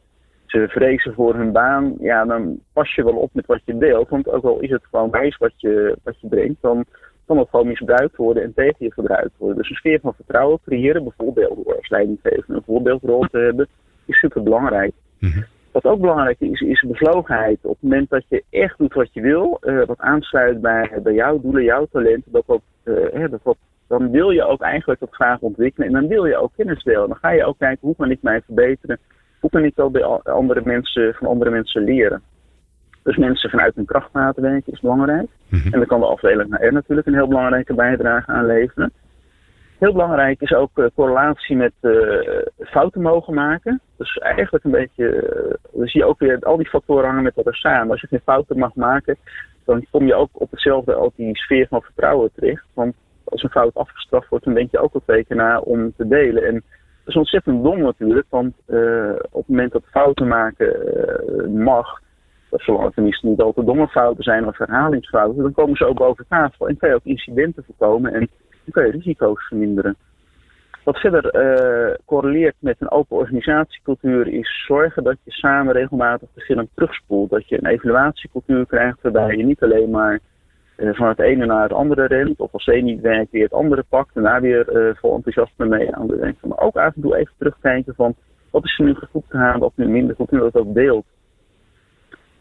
ze 0.46 0.68
vrezen 0.68 1.14
voor 1.14 1.34
hun 1.34 1.52
baan, 1.52 1.94
ja, 2.00 2.24
dan 2.24 2.60
pas 2.72 2.94
je 2.94 3.04
wel 3.04 3.16
op 3.16 3.30
met 3.32 3.46
wat 3.46 3.60
je 3.64 3.78
deelt. 3.78 4.08
Want 4.08 4.28
ook 4.28 4.44
al 4.44 4.60
is 4.60 4.70
het 4.70 4.84
gewoon 4.90 5.10
wijs 5.10 5.36
wat 5.36 5.52
je, 5.56 5.96
wat 6.02 6.20
je 6.20 6.28
brengt, 6.28 6.62
dan 6.62 6.84
kan 7.26 7.36
dat 7.36 7.48
gewoon 7.50 7.66
misbruikt 7.66 8.16
worden 8.16 8.42
en 8.42 8.54
tegen 8.54 8.76
je 8.78 8.92
gebruikt 8.92 9.38
worden. 9.38 9.56
Dus 9.56 9.70
een 9.70 9.76
sfeer 9.76 10.00
van 10.00 10.14
vertrouwen 10.14 10.58
creëren, 10.64 11.02
bijvoorbeeld 11.04 11.64
door 11.64 11.76
als 11.76 11.88
leidinggever 11.88 12.44
een 12.54 12.62
voorbeeldrol 12.66 13.26
te 13.30 13.38
hebben, 13.38 13.68
is 14.04 14.18
super 14.18 14.42
belangrijk. 14.42 14.92
Mm 15.18 15.44
wat 15.74 15.84
ook 15.84 16.00
belangrijk 16.00 16.40
is, 16.40 16.60
is 16.60 16.84
bevlogenheid. 16.88 17.58
Op 17.62 17.70
het 17.80 17.82
moment 17.82 18.10
dat 18.10 18.24
je 18.28 18.44
echt 18.50 18.78
doet 18.78 18.94
wat 18.94 19.08
je 19.12 19.20
wil, 19.20 19.60
uh, 19.62 19.84
wat 19.84 19.98
aansluit 19.98 20.60
bij, 20.60 20.90
bij 21.02 21.14
jouw 21.14 21.40
doelen, 21.40 21.62
jouw 21.62 21.86
talenten, 21.92 22.32
dat 22.32 22.46
dat, 22.46 22.60
uh, 22.84 23.24
dat, 23.30 23.56
dan 23.88 24.10
wil 24.10 24.30
je 24.30 24.44
ook 24.44 24.60
eigenlijk 24.60 25.00
dat 25.00 25.14
graag 25.14 25.40
ontwikkelen. 25.40 25.88
En 25.88 25.94
dan 25.94 26.08
wil 26.08 26.24
je 26.24 26.36
ook 26.36 26.52
kennis 26.56 26.82
delen. 26.82 27.08
Dan 27.08 27.16
ga 27.16 27.30
je 27.30 27.44
ook 27.44 27.58
kijken 27.58 27.86
hoe 27.86 27.96
kan 27.96 28.10
ik 28.10 28.22
mij 28.22 28.40
verbeteren. 28.40 28.98
Hoe 29.40 29.50
kan 29.50 29.64
ik 29.64 29.74
dat 29.74 29.92
bij 29.92 30.02
andere 30.22 30.60
mensen, 30.64 31.14
van 31.14 31.28
andere 31.28 31.50
mensen 31.50 31.84
leren. 31.84 32.22
Dus 33.02 33.16
mensen 33.16 33.50
vanuit 33.50 33.74
hun 33.74 33.84
kracht 33.84 34.10
laten 34.12 34.42
werken 34.42 34.72
is 34.72 34.80
belangrijk. 34.80 35.28
Mhm. 35.48 35.72
En 35.72 35.78
dan 35.78 35.86
kan 35.86 36.00
de 36.00 36.06
afdeling 36.06 36.48
naar 36.48 36.66
R 36.66 36.72
natuurlijk 36.72 37.06
een 37.06 37.14
heel 37.14 37.28
belangrijke 37.28 37.74
bijdrage 37.74 38.30
aan 38.30 38.46
leveren. 38.46 38.92
Heel 39.78 39.92
belangrijk 39.92 40.40
is 40.40 40.52
ook 40.52 40.70
uh, 40.74 40.86
correlatie 40.94 41.56
met 41.56 41.72
uh, 41.80 42.42
fouten 42.58 43.02
mogen 43.02 43.34
maken. 43.34 43.80
Dus 43.96 44.16
eigenlijk 44.16 44.64
een 44.64 44.70
beetje, 44.70 45.04
uh, 45.04 45.54
dan 45.72 45.86
zie 45.86 46.00
je 46.00 46.06
ook 46.06 46.18
weer 46.18 46.38
al 46.40 46.56
die 46.56 46.68
factoren 46.68 47.04
hangen 47.04 47.22
met 47.22 47.36
elkaar 47.36 47.54
samen. 47.54 47.90
Als 47.90 48.00
je 48.00 48.06
geen 48.06 48.20
fouten 48.24 48.58
mag 48.58 48.74
maken, 48.74 49.16
dan 49.64 49.86
kom 49.90 50.06
je 50.06 50.14
ook 50.14 50.28
op 50.32 50.50
hetzelfde, 50.50 50.98
op 50.98 51.12
die 51.16 51.36
sfeer 51.36 51.66
van 51.68 51.82
vertrouwen 51.82 52.30
terecht. 52.34 52.64
Want 52.74 52.94
als 53.24 53.42
een 53.42 53.50
fout 53.50 53.74
afgestraft 53.74 54.28
wordt, 54.28 54.44
dan 54.44 54.54
denk 54.54 54.70
je 54.70 54.78
ook 54.78 54.92
wel 54.92 55.02
twee 55.04 55.24
na 55.28 55.58
om 55.58 55.92
te 55.96 56.08
delen. 56.08 56.44
En 56.44 56.54
dat 56.54 57.14
is 57.14 57.16
ontzettend 57.16 57.64
dom 57.64 57.78
natuurlijk, 57.78 58.26
want 58.28 58.54
op 59.30 59.40
het 59.40 59.48
moment 59.48 59.72
dat 59.72 59.82
fouten 59.90 60.28
maken 60.28 60.76
mag, 61.62 62.00
zolang 62.50 62.84
het 62.84 62.94
tenminste 62.94 63.26
niet 63.26 63.40
al 63.40 63.52
te 63.52 63.64
domme 63.64 63.88
fouten 63.88 64.24
zijn 64.24 64.46
of 64.46 64.58
herhalingsfouten, 64.58 65.42
dan 65.42 65.52
komen 65.52 65.76
ze 65.76 65.86
ook 65.86 65.98
boven 65.98 66.26
tafel 66.28 66.68
en 66.68 66.76
kan 66.76 66.88
je 66.88 66.94
ook 66.94 67.04
incidenten 67.04 67.64
voorkomen. 67.64 68.14
En 68.14 68.28
dan 68.64 68.72
kun 68.72 68.86
je 68.86 68.90
risico's 68.90 69.46
verminderen. 69.46 69.96
Wat 70.84 70.98
verder 70.98 71.34
uh, 71.34 71.94
correleert 72.04 72.54
met 72.58 72.76
een 72.78 72.90
open 72.90 73.16
organisatiecultuur 73.16 74.28
is 74.28 74.64
zorgen 74.66 75.04
dat 75.04 75.16
je 75.22 75.30
samen 75.30 75.72
regelmatig 75.72 76.28
de 76.34 76.40
film 76.40 76.68
terugspoelt. 76.74 77.30
Dat 77.30 77.48
je 77.48 77.58
een 77.58 77.70
evaluatiecultuur 77.70 78.66
krijgt 78.66 79.02
waarbij 79.02 79.36
je 79.36 79.44
niet 79.44 79.62
alleen 79.62 79.90
maar 79.90 80.20
uh, 80.76 80.94
van 80.94 81.08
het 81.08 81.20
ene 81.20 81.46
naar 81.46 81.62
het 81.62 81.72
andere 81.72 82.06
rent. 82.06 82.40
Of 82.40 82.52
als 82.52 82.66
één 82.66 82.84
niet 82.84 83.00
werkt 83.00 83.30
weer 83.30 83.42
het 83.42 83.52
andere 83.52 83.84
pakt 83.88 84.16
en 84.16 84.22
daar 84.22 84.40
weer 84.40 84.88
uh, 84.88 84.94
vol 84.94 85.14
enthousiasme 85.14 85.66
mee 85.66 85.94
aan 85.94 86.06
de 86.06 86.16
denken. 86.16 86.48
Maar 86.48 86.58
ook 86.58 86.76
af 86.76 86.94
en 86.94 87.02
toe 87.02 87.16
even 87.16 87.32
terugkijken 87.38 87.94
van 87.94 88.14
wat 88.50 88.64
is 88.64 88.78
er 88.78 88.84
nu 88.84 88.94
goed 89.10 89.24
gegaan 89.28 89.62
of 89.62 89.72
nu 89.76 89.88
minder 89.88 90.16
goed. 90.16 90.30
En 90.30 90.38
dat 90.38 90.56
ook 90.56 90.74
deelt. 90.74 91.06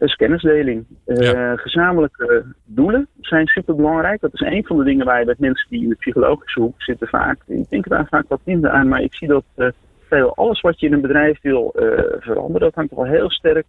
Dus 0.04 0.16
kennisdeling. 0.16 0.86
Uh, 1.06 1.52
Gezamenlijke 1.56 2.44
doelen 2.64 3.06
zijn 3.20 3.46
super 3.46 3.74
belangrijk. 3.74 4.20
Dat 4.20 4.32
is 4.32 4.40
een 4.40 4.64
van 4.64 4.78
de 4.78 4.84
dingen 4.84 5.06
waar 5.06 5.20
je 5.20 5.26
met 5.26 5.38
mensen 5.38 5.66
die 5.70 5.82
in 5.82 5.88
de 5.88 5.94
psychologische 5.94 6.60
hoek 6.60 6.82
zitten 6.82 7.08
vaak. 7.08 7.38
Ik 7.46 7.70
denk 7.70 7.88
daar 7.88 8.06
vaak 8.10 8.28
wat 8.28 8.40
minder 8.44 8.70
aan, 8.70 8.88
maar 8.88 9.02
ik 9.02 9.14
zie 9.14 9.28
dat 9.28 9.44
uh, 9.56 9.68
veel, 10.08 10.34
alles 10.34 10.60
wat 10.60 10.80
je 10.80 10.86
in 10.86 10.92
een 10.92 11.00
bedrijf 11.00 11.40
wil 11.42 11.70
veranderen, 12.18 12.60
dat 12.60 12.74
hangt 12.74 12.94
wel 12.94 13.04
heel 13.04 13.30
sterk 13.30 13.66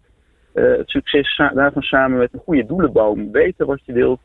het 0.54 0.90
succes 0.90 1.42
daarvan 1.54 1.82
samen 1.82 2.18
met 2.18 2.34
een 2.34 2.40
goede 2.40 2.66
doelenboom. 2.66 3.32
Weten 3.32 3.66
wat 3.66 3.86
je 3.86 3.94
wilt, 3.94 4.20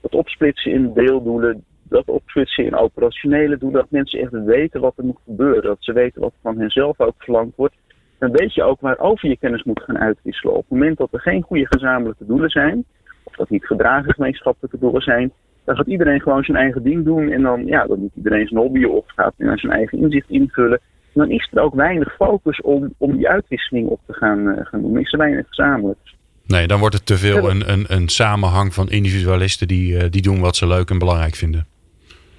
dat 0.00 0.14
opsplitsen 0.14 0.72
in 0.72 0.92
deeldoelen, 0.92 1.64
dat 1.82 2.08
opsplitsen 2.08 2.64
in 2.64 2.76
operationele 2.76 3.58
doelen, 3.58 3.80
dat 3.80 3.90
mensen 3.90 4.20
echt 4.20 4.30
weten 4.30 4.80
wat 4.80 4.94
er 4.96 5.04
moet 5.04 5.20
gebeuren, 5.24 5.62
dat 5.62 5.76
ze 5.80 5.92
weten 5.92 6.20
wat 6.20 6.34
van 6.42 6.58
henzelf 6.58 7.00
ook 7.00 7.14
verlangd 7.18 7.56
wordt 7.56 7.74
dan 8.18 8.30
weet 8.32 8.54
je 8.54 8.62
ook 8.62 8.80
waarover 8.80 9.28
je 9.28 9.36
kennis 9.36 9.62
moet 9.62 9.82
gaan 9.82 9.98
uitwisselen. 9.98 10.54
Op 10.54 10.60
het 10.60 10.70
moment 10.70 10.98
dat 10.98 11.12
er 11.12 11.20
geen 11.20 11.42
goede 11.42 11.66
gezamenlijke 11.66 12.26
doelen 12.26 12.50
zijn, 12.50 12.84
of 13.24 13.36
dat 13.36 13.50
niet 13.50 13.66
gedragen 13.66 14.12
gemeenschappelijke 14.12 14.78
doelen 14.78 15.02
zijn, 15.02 15.32
dan 15.64 15.76
gaat 15.76 15.86
iedereen 15.86 16.20
gewoon 16.20 16.44
zijn 16.44 16.56
eigen 16.56 16.82
ding 16.82 17.04
doen. 17.04 17.32
En 17.32 17.42
dan, 17.42 17.66
ja, 17.66 17.86
dan 17.86 18.00
doet 18.00 18.16
iedereen 18.16 18.46
zijn 18.46 18.60
hobby 18.60 18.84
of 18.84 19.04
gaat 19.06 19.34
naar 19.36 19.58
zijn 19.58 19.72
eigen 19.72 19.98
inzicht 19.98 20.30
invullen. 20.30 20.80
En 21.12 21.20
dan 21.22 21.30
is 21.30 21.48
er 21.52 21.62
ook 21.62 21.74
weinig 21.74 22.14
focus 22.14 22.60
om, 22.60 22.94
om 22.96 23.16
die 23.16 23.28
uitwisseling 23.28 23.88
op 23.88 24.00
te 24.06 24.12
gaan, 24.12 24.38
uh, 24.38 24.66
gaan 24.66 24.82
doen. 24.82 24.98
Is 24.98 25.12
er 25.12 25.18
weinig 25.18 25.46
gezamenlijk. 25.48 25.98
Nee, 26.46 26.66
dan 26.66 26.78
wordt 26.78 26.94
het 26.94 27.06
te 27.06 27.16
veel 27.16 27.50
een, 27.50 27.72
een, 27.72 27.84
een 27.88 28.08
samenhang 28.08 28.74
van 28.74 28.90
individualisten 28.90 29.68
die, 29.68 29.92
uh, 29.92 30.10
die 30.10 30.22
doen 30.22 30.40
wat 30.40 30.56
ze 30.56 30.66
leuk 30.66 30.90
en 30.90 30.98
belangrijk 30.98 31.34
vinden. 31.34 31.66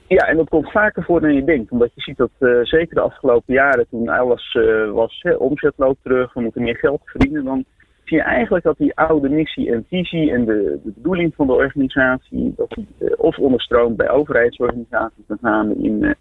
Ja, 0.08 0.28
en 0.28 0.38
dat 0.38 0.50
komt 0.50 0.72
vaker 0.72 1.04
voor 1.04 1.22
dan 1.22 1.34
je 1.34 1.44
denkt. 1.44 1.72
Omdat 1.72 1.92
je 1.96 2.02
ziet 2.02 2.18
dat 2.18 2.32
uh, 2.40 2.64
zeker 2.64 2.96
de 2.96 3.02
afgelopen 3.02 3.54
jaren, 3.54 3.88
toen 3.90 4.10
alles 4.10 4.54
uh, 4.54 4.92
was, 4.92 5.20
hè, 5.22 5.34
omzet 5.34 5.74
loopt 5.76 6.04
terug, 6.04 6.34
we 6.34 6.42
moeten 6.42 6.62
meer 6.62 6.78
geld 6.78 7.02
verdienen, 7.04 7.44
dan 7.44 7.66
zie 8.04 8.18
je 8.18 8.24
eigenlijk 8.24 8.64
dat 8.64 8.78
die 8.78 8.96
oude 8.96 9.30
missie 9.30 9.72
en 9.72 9.86
visie 9.88 10.32
en 10.32 10.46
de, 10.46 10.80
de 10.84 10.92
bedoeling 10.96 11.36
van 11.36 11.48
de 11.48 11.54
organisatie, 11.54 12.54
dat 12.56 12.78
uh, 12.78 13.12
of 13.18 13.38
onderstroomt 13.38 13.98
bij 13.98 14.10
overheidsorganisaties, 14.10 15.24
met 15.28 15.42
name 15.42 15.76
in, 15.76 16.16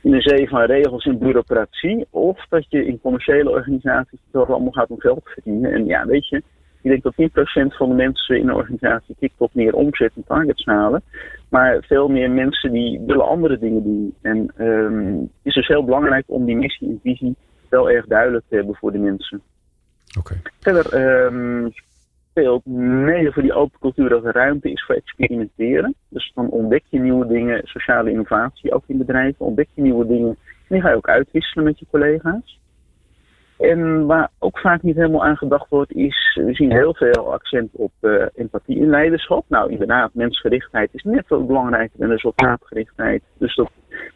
in 0.00 0.12
een 0.14 0.22
zee 0.22 0.48
van 0.48 0.60
regels 0.60 1.04
en 1.04 1.18
bureaucratie, 1.18 2.06
of 2.10 2.46
dat 2.48 2.64
je 2.68 2.86
in 2.86 3.00
commerciële 3.00 3.50
organisaties 3.50 4.18
het 4.32 4.48
allemaal 4.48 4.72
gaat 4.72 4.90
om 4.90 5.00
geld 5.00 5.22
verdienen. 5.24 5.72
En 5.72 5.86
ja, 5.86 6.06
weet 6.06 6.28
je, 6.28 6.42
ik 6.84 7.02
denk 7.02 7.32
dat 7.32 7.70
10% 7.70 7.76
van 7.76 7.88
de 7.88 7.94
mensen 7.94 8.38
in 8.38 8.48
een 8.48 8.54
organisatie 8.54 9.16
kikt 9.18 9.34
op 9.38 9.54
meer 9.54 9.74
omzet 9.74 10.12
en 10.16 10.24
targets 10.26 10.64
halen. 10.64 11.02
Maar 11.48 11.84
veel 11.86 12.08
meer 12.08 12.30
mensen 12.30 12.72
die 12.72 13.00
willen 13.06 13.28
andere 13.28 13.58
dingen 13.58 13.82
doen. 13.82 14.14
En 14.22 14.52
um, 14.58 15.20
het 15.20 15.30
is 15.42 15.54
dus 15.54 15.66
heel 15.66 15.84
belangrijk 15.84 16.24
om 16.26 16.44
die 16.44 16.56
missie 16.56 16.88
en 16.88 17.00
visie 17.02 17.36
wel 17.68 17.90
erg 17.90 18.06
duidelijk 18.06 18.44
te 18.48 18.56
hebben 18.56 18.74
voor 18.74 18.92
de 18.92 18.98
mensen. 18.98 19.42
Okay. 20.18 20.36
Verder 20.60 20.94
um, 21.26 21.72
speelt 22.30 22.64
mede 22.66 23.32
voor 23.32 23.42
die 23.42 23.52
open 23.52 23.78
cultuur 23.80 24.08
dat 24.08 24.24
er 24.24 24.32
ruimte 24.32 24.70
is 24.70 24.84
voor 24.84 24.94
experimenteren. 24.94 25.94
Dus 26.08 26.32
dan 26.34 26.48
ontdek 26.48 26.82
je 26.88 27.00
nieuwe 27.00 27.26
dingen, 27.26 27.60
sociale 27.64 28.10
innovatie 28.10 28.72
ook 28.72 28.84
in 28.86 28.98
bedrijven. 28.98 29.46
Ontdek 29.46 29.68
je 29.74 29.82
nieuwe 29.82 30.06
dingen 30.06 30.36
en 30.68 30.74
die 30.74 30.80
ga 30.80 30.88
je 30.88 30.96
ook 30.96 31.08
uitwisselen 31.08 31.64
met 31.64 31.78
je 31.78 31.86
collega's. 31.90 32.60
En 33.58 34.06
waar 34.06 34.30
ook 34.38 34.58
vaak 34.58 34.82
niet 34.82 34.96
helemaal 34.96 35.24
aan 35.24 35.36
gedacht 35.36 35.68
wordt, 35.68 35.92
is 35.92 36.40
we 36.44 36.54
zien 36.54 36.72
heel 36.72 36.94
veel 36.94 37.32
accent 37.32 37.70
op 37.72 37.92
uh, 38.00 38.26
empathie 38.34 38.76
in 38.76 38.88
leiderschap. 38.88 39.44
Nou, 39.48 39.70
inderdaad, 39.70 40.14
mensgerichtheid 40.14 40.88
is 40.92 41.02
net 41.02 41.24
zo 41.28 41.44
belangrijk 41.44 41.90
dan 41.94 42.08
resultaatgerichtheid. 42.08 43.22
Dus 43.38 43.54
dat, 43.54 43.70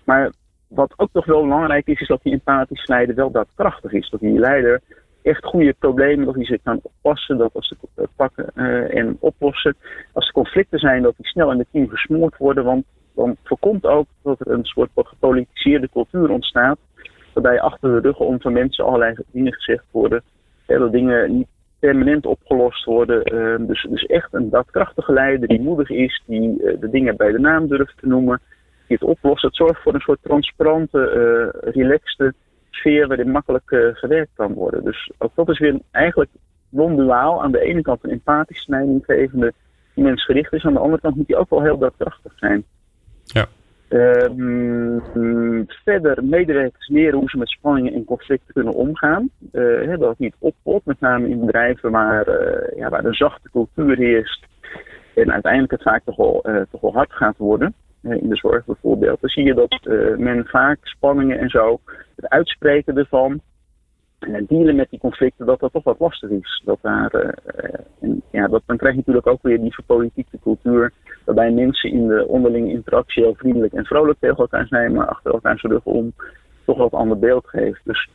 maar 0.04 0.32
wat 0.68 0.94
ook 0.96 1.12
nog 1.12 1.24
wel 1.24 1.42
belangrijk 1.42 1.86
is, 1.86 2.00
is 2.00 2.08
dat 2.08 2.22
die 2.22 2.32
empathisch 2.32 2.86
leider 2.86 3.14
wel 3.14 3.30
daadkrachtig 3.30 3.92
is. 3.92 4.08
Dat 4.10 4.20
die 4.20 4.38
leider 4.38 4.80
echt 5.22 5.44
goede 5.44 5.74
problemen, 5.78 6.26
dat 6.26 6.34
hij 6.34 6.44
zich 6.44 6.62
kan 6.62 6.80
oppassen, 6.82 7.38
dat 7.38 7.54
als 7.54 7.68
ze 7.68 8.08
pakken 8.16 8.46
uh, 8.54 8.96
en 8.96 9.16
oplossen. 9.20 9.76
Als 10.12 10.26
er 10.26 10.32
conflicten 10.32 10.78
zijn, 10.78 11.02
dat 11.02 11.16
die 11.16 11.26
snel 11.26 11.52
in 11.52 11.58
het 11.58 11.68
team 11.72 11.88
gesmoord 11.88 12.36
worden. 12.36 12.64
Want 12.64 12.84
dan 13.14 13.36
voorkomt 13.44 13.86
ook 13.86 14.06
dat 14.22 14.40
er 14.40 14.50
een 14.50 14.64
soort 14.64 14.90
gepolitiseerde 14.94 15.88
cultuur 15.92 16.30
ontstaat 16.30 16.78
waarbij 17.42 17.60
achter 17.60 17.90
de 17.90 18.00
ruggen 18.08 18.26
om 18.26 18.40
van 18.40 18.52
mensen 18.52 18.84
allerlei 18.84 19.14
dingen 19.30 19.52
gezegd 19.52 19.84
worden. 19.90 20.22
Dat 20.66 20.92
dingen 20.92 21.36
niet 21.36 21.48
permanent 21.78 22.26
opgelost 22.26 22.84
worden. 22.84 23.22
Ehm, 23.22 23.66
dus, 23.66 23.86
dus 23.90 24.06
echt 24.06 24.34
een 24.34 24.50
daadkrachtige 24.50 25.12
leider 25.12 25.48
die 25.48 25.60
moedig 25.60 25.90
is, 25.90 26.22
die 26.26 26.62
eh, 26.62 26.80
de 26.80 26.90
dingen 26.90 27.16
bij 27.16 27.32
de 27.32 27.38
naam 27.38 27.68
durft 27.68 27.98
te 27.98 28.06
noemen, 28.06 28.40
die 28.86 28.96
het 29.00 29.08
oplost. 29.08 29.42
Het 29.42 29.56
zorgt 29.56 29.82
voor 29.82 29.94
een 29.94 30.00
soort 30.00 30.22
transparante, 30.22 30.98
uh, 30.98 31.72
relaxte 31.72 32.34
sfeer 32.70 33.06
waarin 33.06 33.30
makkelijk 33.30 33.70
uh, 33.70 33.88
gewerkt 33.92 34.30
kan 34.34 34.52
worden. 34.52 34.84
Dus 34.84 35.10
ook 35.18 35.32
dat 35.34 35.48
is 35.48 35.58
weer 35.58 35.78
eigenlijk 35.90 36.30
non-duaal. 36.68 37.42
Aan 37.42 37.52
de 37.52 37.60
ene 37.60 37.82
kant 37.82 38.04
een 38.04 38.10
empathische 38.10 38.70
leidinggevende 38.70 39.52
die 39.94 40.04
mensgericht 40.04 40.52
is. 40.52 40.64
Aan 40.64 40.72
de 40.72 40.78
andere 40.78 41.00
kant 41.00 41.16
moet 41.16 41.26
die 41.26 41.36
ook 41.36 41.50
wel 41.50 41.62
heel 41.62 41.78
daadkrachtig 41.78 42.32
zijn. 42.36 42.64
Ja. 43.24 43.46
Um, 43.88 45.02
verder 45.84 46.24
medewerkers 46.24 46.88
leren 46.88 47.18
hoe 47.18 47.30
ze 47.30 47.38
met 47.38 47.48
spanningen 47.48 47.92
en 47.92 48.04
conflicten 48.04 48.54
kunnen 48.54 48.74
omgaan. 48.74 49.30
Uh, 49.52 49.98
dat 49.98 50.08
het 50.08 50.18
niet 50.18 50.34
opvalt, 50.38 50.84
met 50.84 51.00
name 51.00 51.28
in 51.28 51.40
bedrijven 51.40 51.90
waar, 51.90 52.28
uh, 52.28 52.78
ja, 52.78 52.88
waar 52.88 53.04
een 53.04 53.14
zachte 53.14 53.50
cultuur 53.50 53.96
heerst. 53.96 54.46
En 55.14 55.32
uiteindelijk 55.32 55.72
het 55.72 55.82
vaak 55.82 56.02
toch 56.04 56.16
wel, 56.16 56.44
uh, 56.48 56.60
toch 56.70 56.80
wel 56.80 56.92
hard 56.92 57.12
gaat 57.12 57.36
worden. 57.36 57.74
in 58.02 58.28
de 58.28 58.36
zorg 58.36 58.64
bijvoorbeeld. 58.64 59.20
Dan 59.20 59.30
zie 59.30 59.44
je 59.44 59.54
dat 59.54 59.86
men 60.18 60.46
vaak 60.46 60.78
spanningen 60.82 61.38
en 61.38 61.48
zo, 61.48 61.80
het 62.16 62.28
uitspreken 62.28 62.96
ervan, 62.96 63.40
dealen 64.46 64.76
met 64.76 64.90
die 64.90 64.98
conflicten, 64.98 65.46
dat 65.46 65.60
dat 65.60 65.72
toch 65.72 65.84
wat 65.84 65.98
lastig 65.98 66.30
is. 66.30 66.62
Dat 66.64 66.78
daar, 66.82 67.10
en, 68.00 68.22
ja, 68.30 68.48
dat, 68.48 68.62
dan 68.66 68.76
krijg 68.76 68.92
je 68.92 68.98
natuurlijk 68.98 69.26
ook 69.26 69.42
weer 69.42 69.60
die 69.60 69.74
verpolitiekte 69.74 70.38
cultuur, 70.42 70.92
waarbij 71.24 71.50
mensen 71.50 71.90
in 71.90 72.08
de 72.08 72.26
onderlinge 72.28 72.70
interactie 72.70 73.22
heel 73.22 73.34
vriendelijk 73.34 73.72
en 73.72 73.84
vrolijk 73.84 74.18
tegen 74.18 74.36
elkaar 74.36 74.66
zijn, 74.66 74.92
maar 74.92 75.06
achter 75.06 75.32
elkaar 75.32 75.58
rug 75.62 75.84
om 75.84 76.12
toch 76.64 76.78
een 76.78 76.98
ander 76.98 77.18
beeld 77.18 77.48
geeft. 77.48 77.80
Dus 77.84 78.08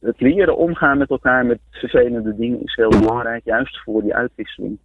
het 0.00 0.20
leren 0.20 0.56
omgaan 0.56 0.98
met 0.98 1.10
elkaar 1.10 1.46
met 1.46 1.58
vervelende 1.70 2.36
dingen 2.36 2.62
is 2.62 2.74
heel 2.74 3.00
belangrijk, 3.00 3.44
juist 3.44 3.82
voor 3.82 4.02
die 4.02 4.14
uitwisseling. 4.14 4.78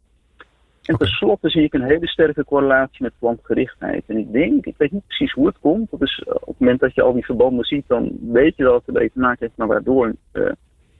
En 0.86 0.98
tenslotte 0.98 1.50
zie 1.50 1.64
ik 1.64 1.74
een 1.74 1.84
hele 1.84 2.08
sterke 2.08 2.46
correlatie 2.46 3.04
met 3.04 3.14
klantgerichtheid. 3.20 4.04
En 4.08 4.18
ik 4.18 4.32
denk, 4.32 4.66
ik 4.66 4.76
weet 4.78 4.92
niet 4.92 5.06
precies 5.06 5.32
hoe 5.32 5.48
het 5.48 5.60
komt. 5.60 5.92
Dat 5.92 6.02
is, 6.02 6.24
eh, 6.28 6.36
op 6.36 6.48
het 6.48 6.60
moment 6.60 6.80
dat 6.80 6.96
je 6.96 7.02
al 7.02 7.14
die 7.14 7.26
verbanden 7.26 7.66
ziet, 7.66 7.88
dan 7.88 8.18
weet 8.22 8.56
je 8.56 8.64
dat 8.64 8.74
het 8.74 8.96
ermee 8.96 9.12
te 9.12 9.20
maken 9.20 9.38
heeft. 9.40 9.58
Maar 9.58 9.68
waardoor 9.68 10.16
uh, 10.34 10.52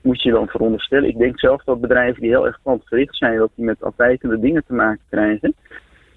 moet 0.02 0.22
je 0.22 0.30
dan 0.30 0.46
veronderstellen. 0.46 1.08
Ik 1.08 1.18
denk 1.18 1.38
zelf 1.38 1.64
dat 1.64 1.80
bedrijven 1.80 2.20
die 2.20 2.30
heel 2.30 2.46
erg 2.46 2.58
klantgericht 2.62 3.16
zijn, 3.16 3.38
dat 3.38 3.50
die 3.54 3.64
met 3.64 3.82
afwijkende 3.82 4.40
dingen 4.40 4.64
te 4.66 4.72
maken 4.72 5.04
krijgen. 5.10 5.54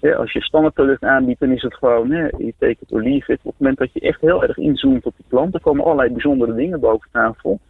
Ja, 0.00 0.14
als 0.14 0.32
je 0.32 0.40
standaardproduct 0.40 1.02
aanbiedt, 1.02 1.40
dan 1.40 1.50
is 1.50 1.62
het 1.62 1.74
gewoon, 1.74 2.10
hè, 2.10 2.24
je 2.24 2.76
or 2.88 3.02
leave 3.02 3.32
it. 3.32 3.38
Op 3.42 3.50
het 3.50 3.58
moment 3.58 3.78
dat 3.78 3.92
je 3.92 4.00
echt 4.00 4.20
heel 4.20 4.42
erg 4.42 4.56
inzoomt 4.56 5.06
op 5.06 5.14
die 5.16 5.26
klant, 5.28 5.52
dan 5.52 5.60
komen 5.60 5.84
allerlei 5.84 6.10
bijzondere 6.10 6.54
dingen 6.54 6.80
boven 6.80 7.08
tafel 7.12 7.60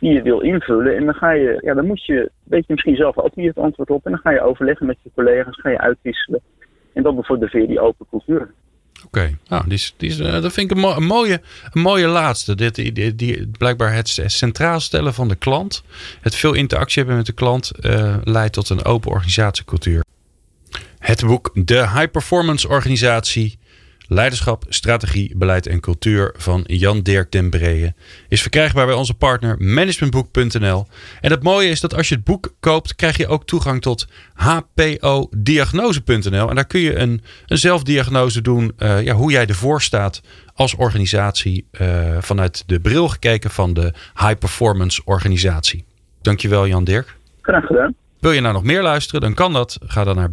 die 0.00 0.12
je 0.12 0.22
wil 0.22 0.40
invullen. 0.40 0.96
En 0.96 1.04
dan 1.04 1.14
ga 1.14 1.30
je, 1.30 1.58
ja, 1.60 1.74
dan 1.74 1.86
moet 1.86 2.04
je, 2.04 2.30
weet 2.42 2.66
je 2.66 2.72
misschien 2.72 2.96
zelf 2.96 3.18
ook 3.18 3.36
niet 3.36 3.48
het 3.48 3.58
antwoord 3.58 3.90
op. 3.90 4.04
En 4.04 4.10
dan 4.10 4.20
ga 4.20 4.30
je 4.30 4.42
overleggen 4.42 4.86
met 4.86 4.96
je 5.02 5.10
collega's, 5.14 5.60
ga 5.60 5.70
je 5.70 5.78
uitwisselen. 5.78 6.40
En 6.92 7.02
dat 7.02 7.16
bevordert 7.16 7.52
weer 7.52 7.66
die 7.66 7.80
open 7.80 8.06
cultuur. 8.10 8.50
Oké, 9.06 9.38
nou, 9.48 9.64
die 9.64 9.72
is, 9.72 9.94
die 9.96 10.10
is, 10.10 10.20
uh, 10.20 10.32
dat 10.32 10.52
vind 10.52 10.70
ik 10.70 10.76
een, 10.76 11.04
mooie, 11.04 11.40
een 11.72 11.80
mooie 11.80 12.06
laatste. 12.06 12.54
Dit, 12.54 12.74
die, 12.74 13.14
die, 13.14 13.50
blijkbaar 13.58 13.94
het 13.94 14.22
centraal 14.26 14.80
stellen 14.80 15.14
van 15.14 15.28
de 15.28 15.34
klant, 15.34 15.84
het 16.20 16.34
veel 16.34 16.54
interactie 16.54 16.98
hebben 16.98 17.16
met 17.16 17.26
de 17.26 17.32
klant, 17.32 17.72
uh, 17.80 18.16
leidt 18.24 18.52
tot 18.52 18.68
een 18.68 18.84
open 18.84 19.10
organisatiecultuur. 19.10 20.04
Het 20.98 21.26
boek 21.26 21.50
De 21.54 21.78
High 21.78 22.10
Performance 22.10 22.68
Organisatie 22.68 23.58
Leiderschap, 24.12 24.64
Strategie, 24.68 25.32
Beleid 25.36 25.66
en 25.66 25.80
Cultuur 25.80 26.34
van 26.36 26.64
Jan 26.66 27.02
Dirk 27.02 27.32
den 27.32 27.50
Breeën 27.50 27.94
is 28.28 28.40
verkrijgbaar 28.40 28.86
bij 28.86 28.94
onze 28.94 29.14
partner 29.14 29.56
managementboek.nl. 29.58 30.86
En 31.20 31.30
het 31.30 31.42
mooie 31.42 31.68
is 31.68 31.80
dat 31.80 31.94
als 31.94 32.08
je 32.08 32.14
het 32.14 32.24
boek 32.24 32.54
koopt, 32.60 32.94
krijg 32.94 33.16
je 33.16 33.26
ook 33.26 33.46
toegang 33.46 33.82
tot 33.82 34.06
hpodiagnose.nl. 34.34 36.48
En 36.48 36.54
daar 36.54 36.66
kun 36.66 36.80
je 36.80 36.96
een, 36.96 37.22
een 37.46 37.58
zelfdiagnose 37.58 38.40
doen, 38.40 38.72
uh, 38.78 39.02
ja, 39.02 39.14
hoe 39.14 39.30
jij 39.30 39.46
ervoor 39.46 39.82
staat 39.82 40.22
als 40.54 40.74
organisatie 40.74 41.66
uh, 41.80 42.16
vanuit 42.18 42.62
de 42.66 42.80
bril 42.80 43.08
gekeken 43.08 43.50
van 43.50 43.74
de 43.74 43.92
High 44.14 44.38
Performance 44.38 45.02
Organisatie. 45.04 45.84
Dankjewel 46.22 46.66
Jan 46.66 46.84
Dirk. 46.84 47.16
Graag 47.40 47.64
gedaan. 47.64 47.94
Wil 48.20 48.32
je 48.32 48.40
nou 48.40 48.54
nog 48.54 48.64
meer 48.64 48.82
luisteren, 48.82 49.20
dan 49.20 49.34
kan 49.34 49.52
dat. 49.52 49.78
Ga 49.86 50.04
dan 50.04 50.16
naar 50.16 50.32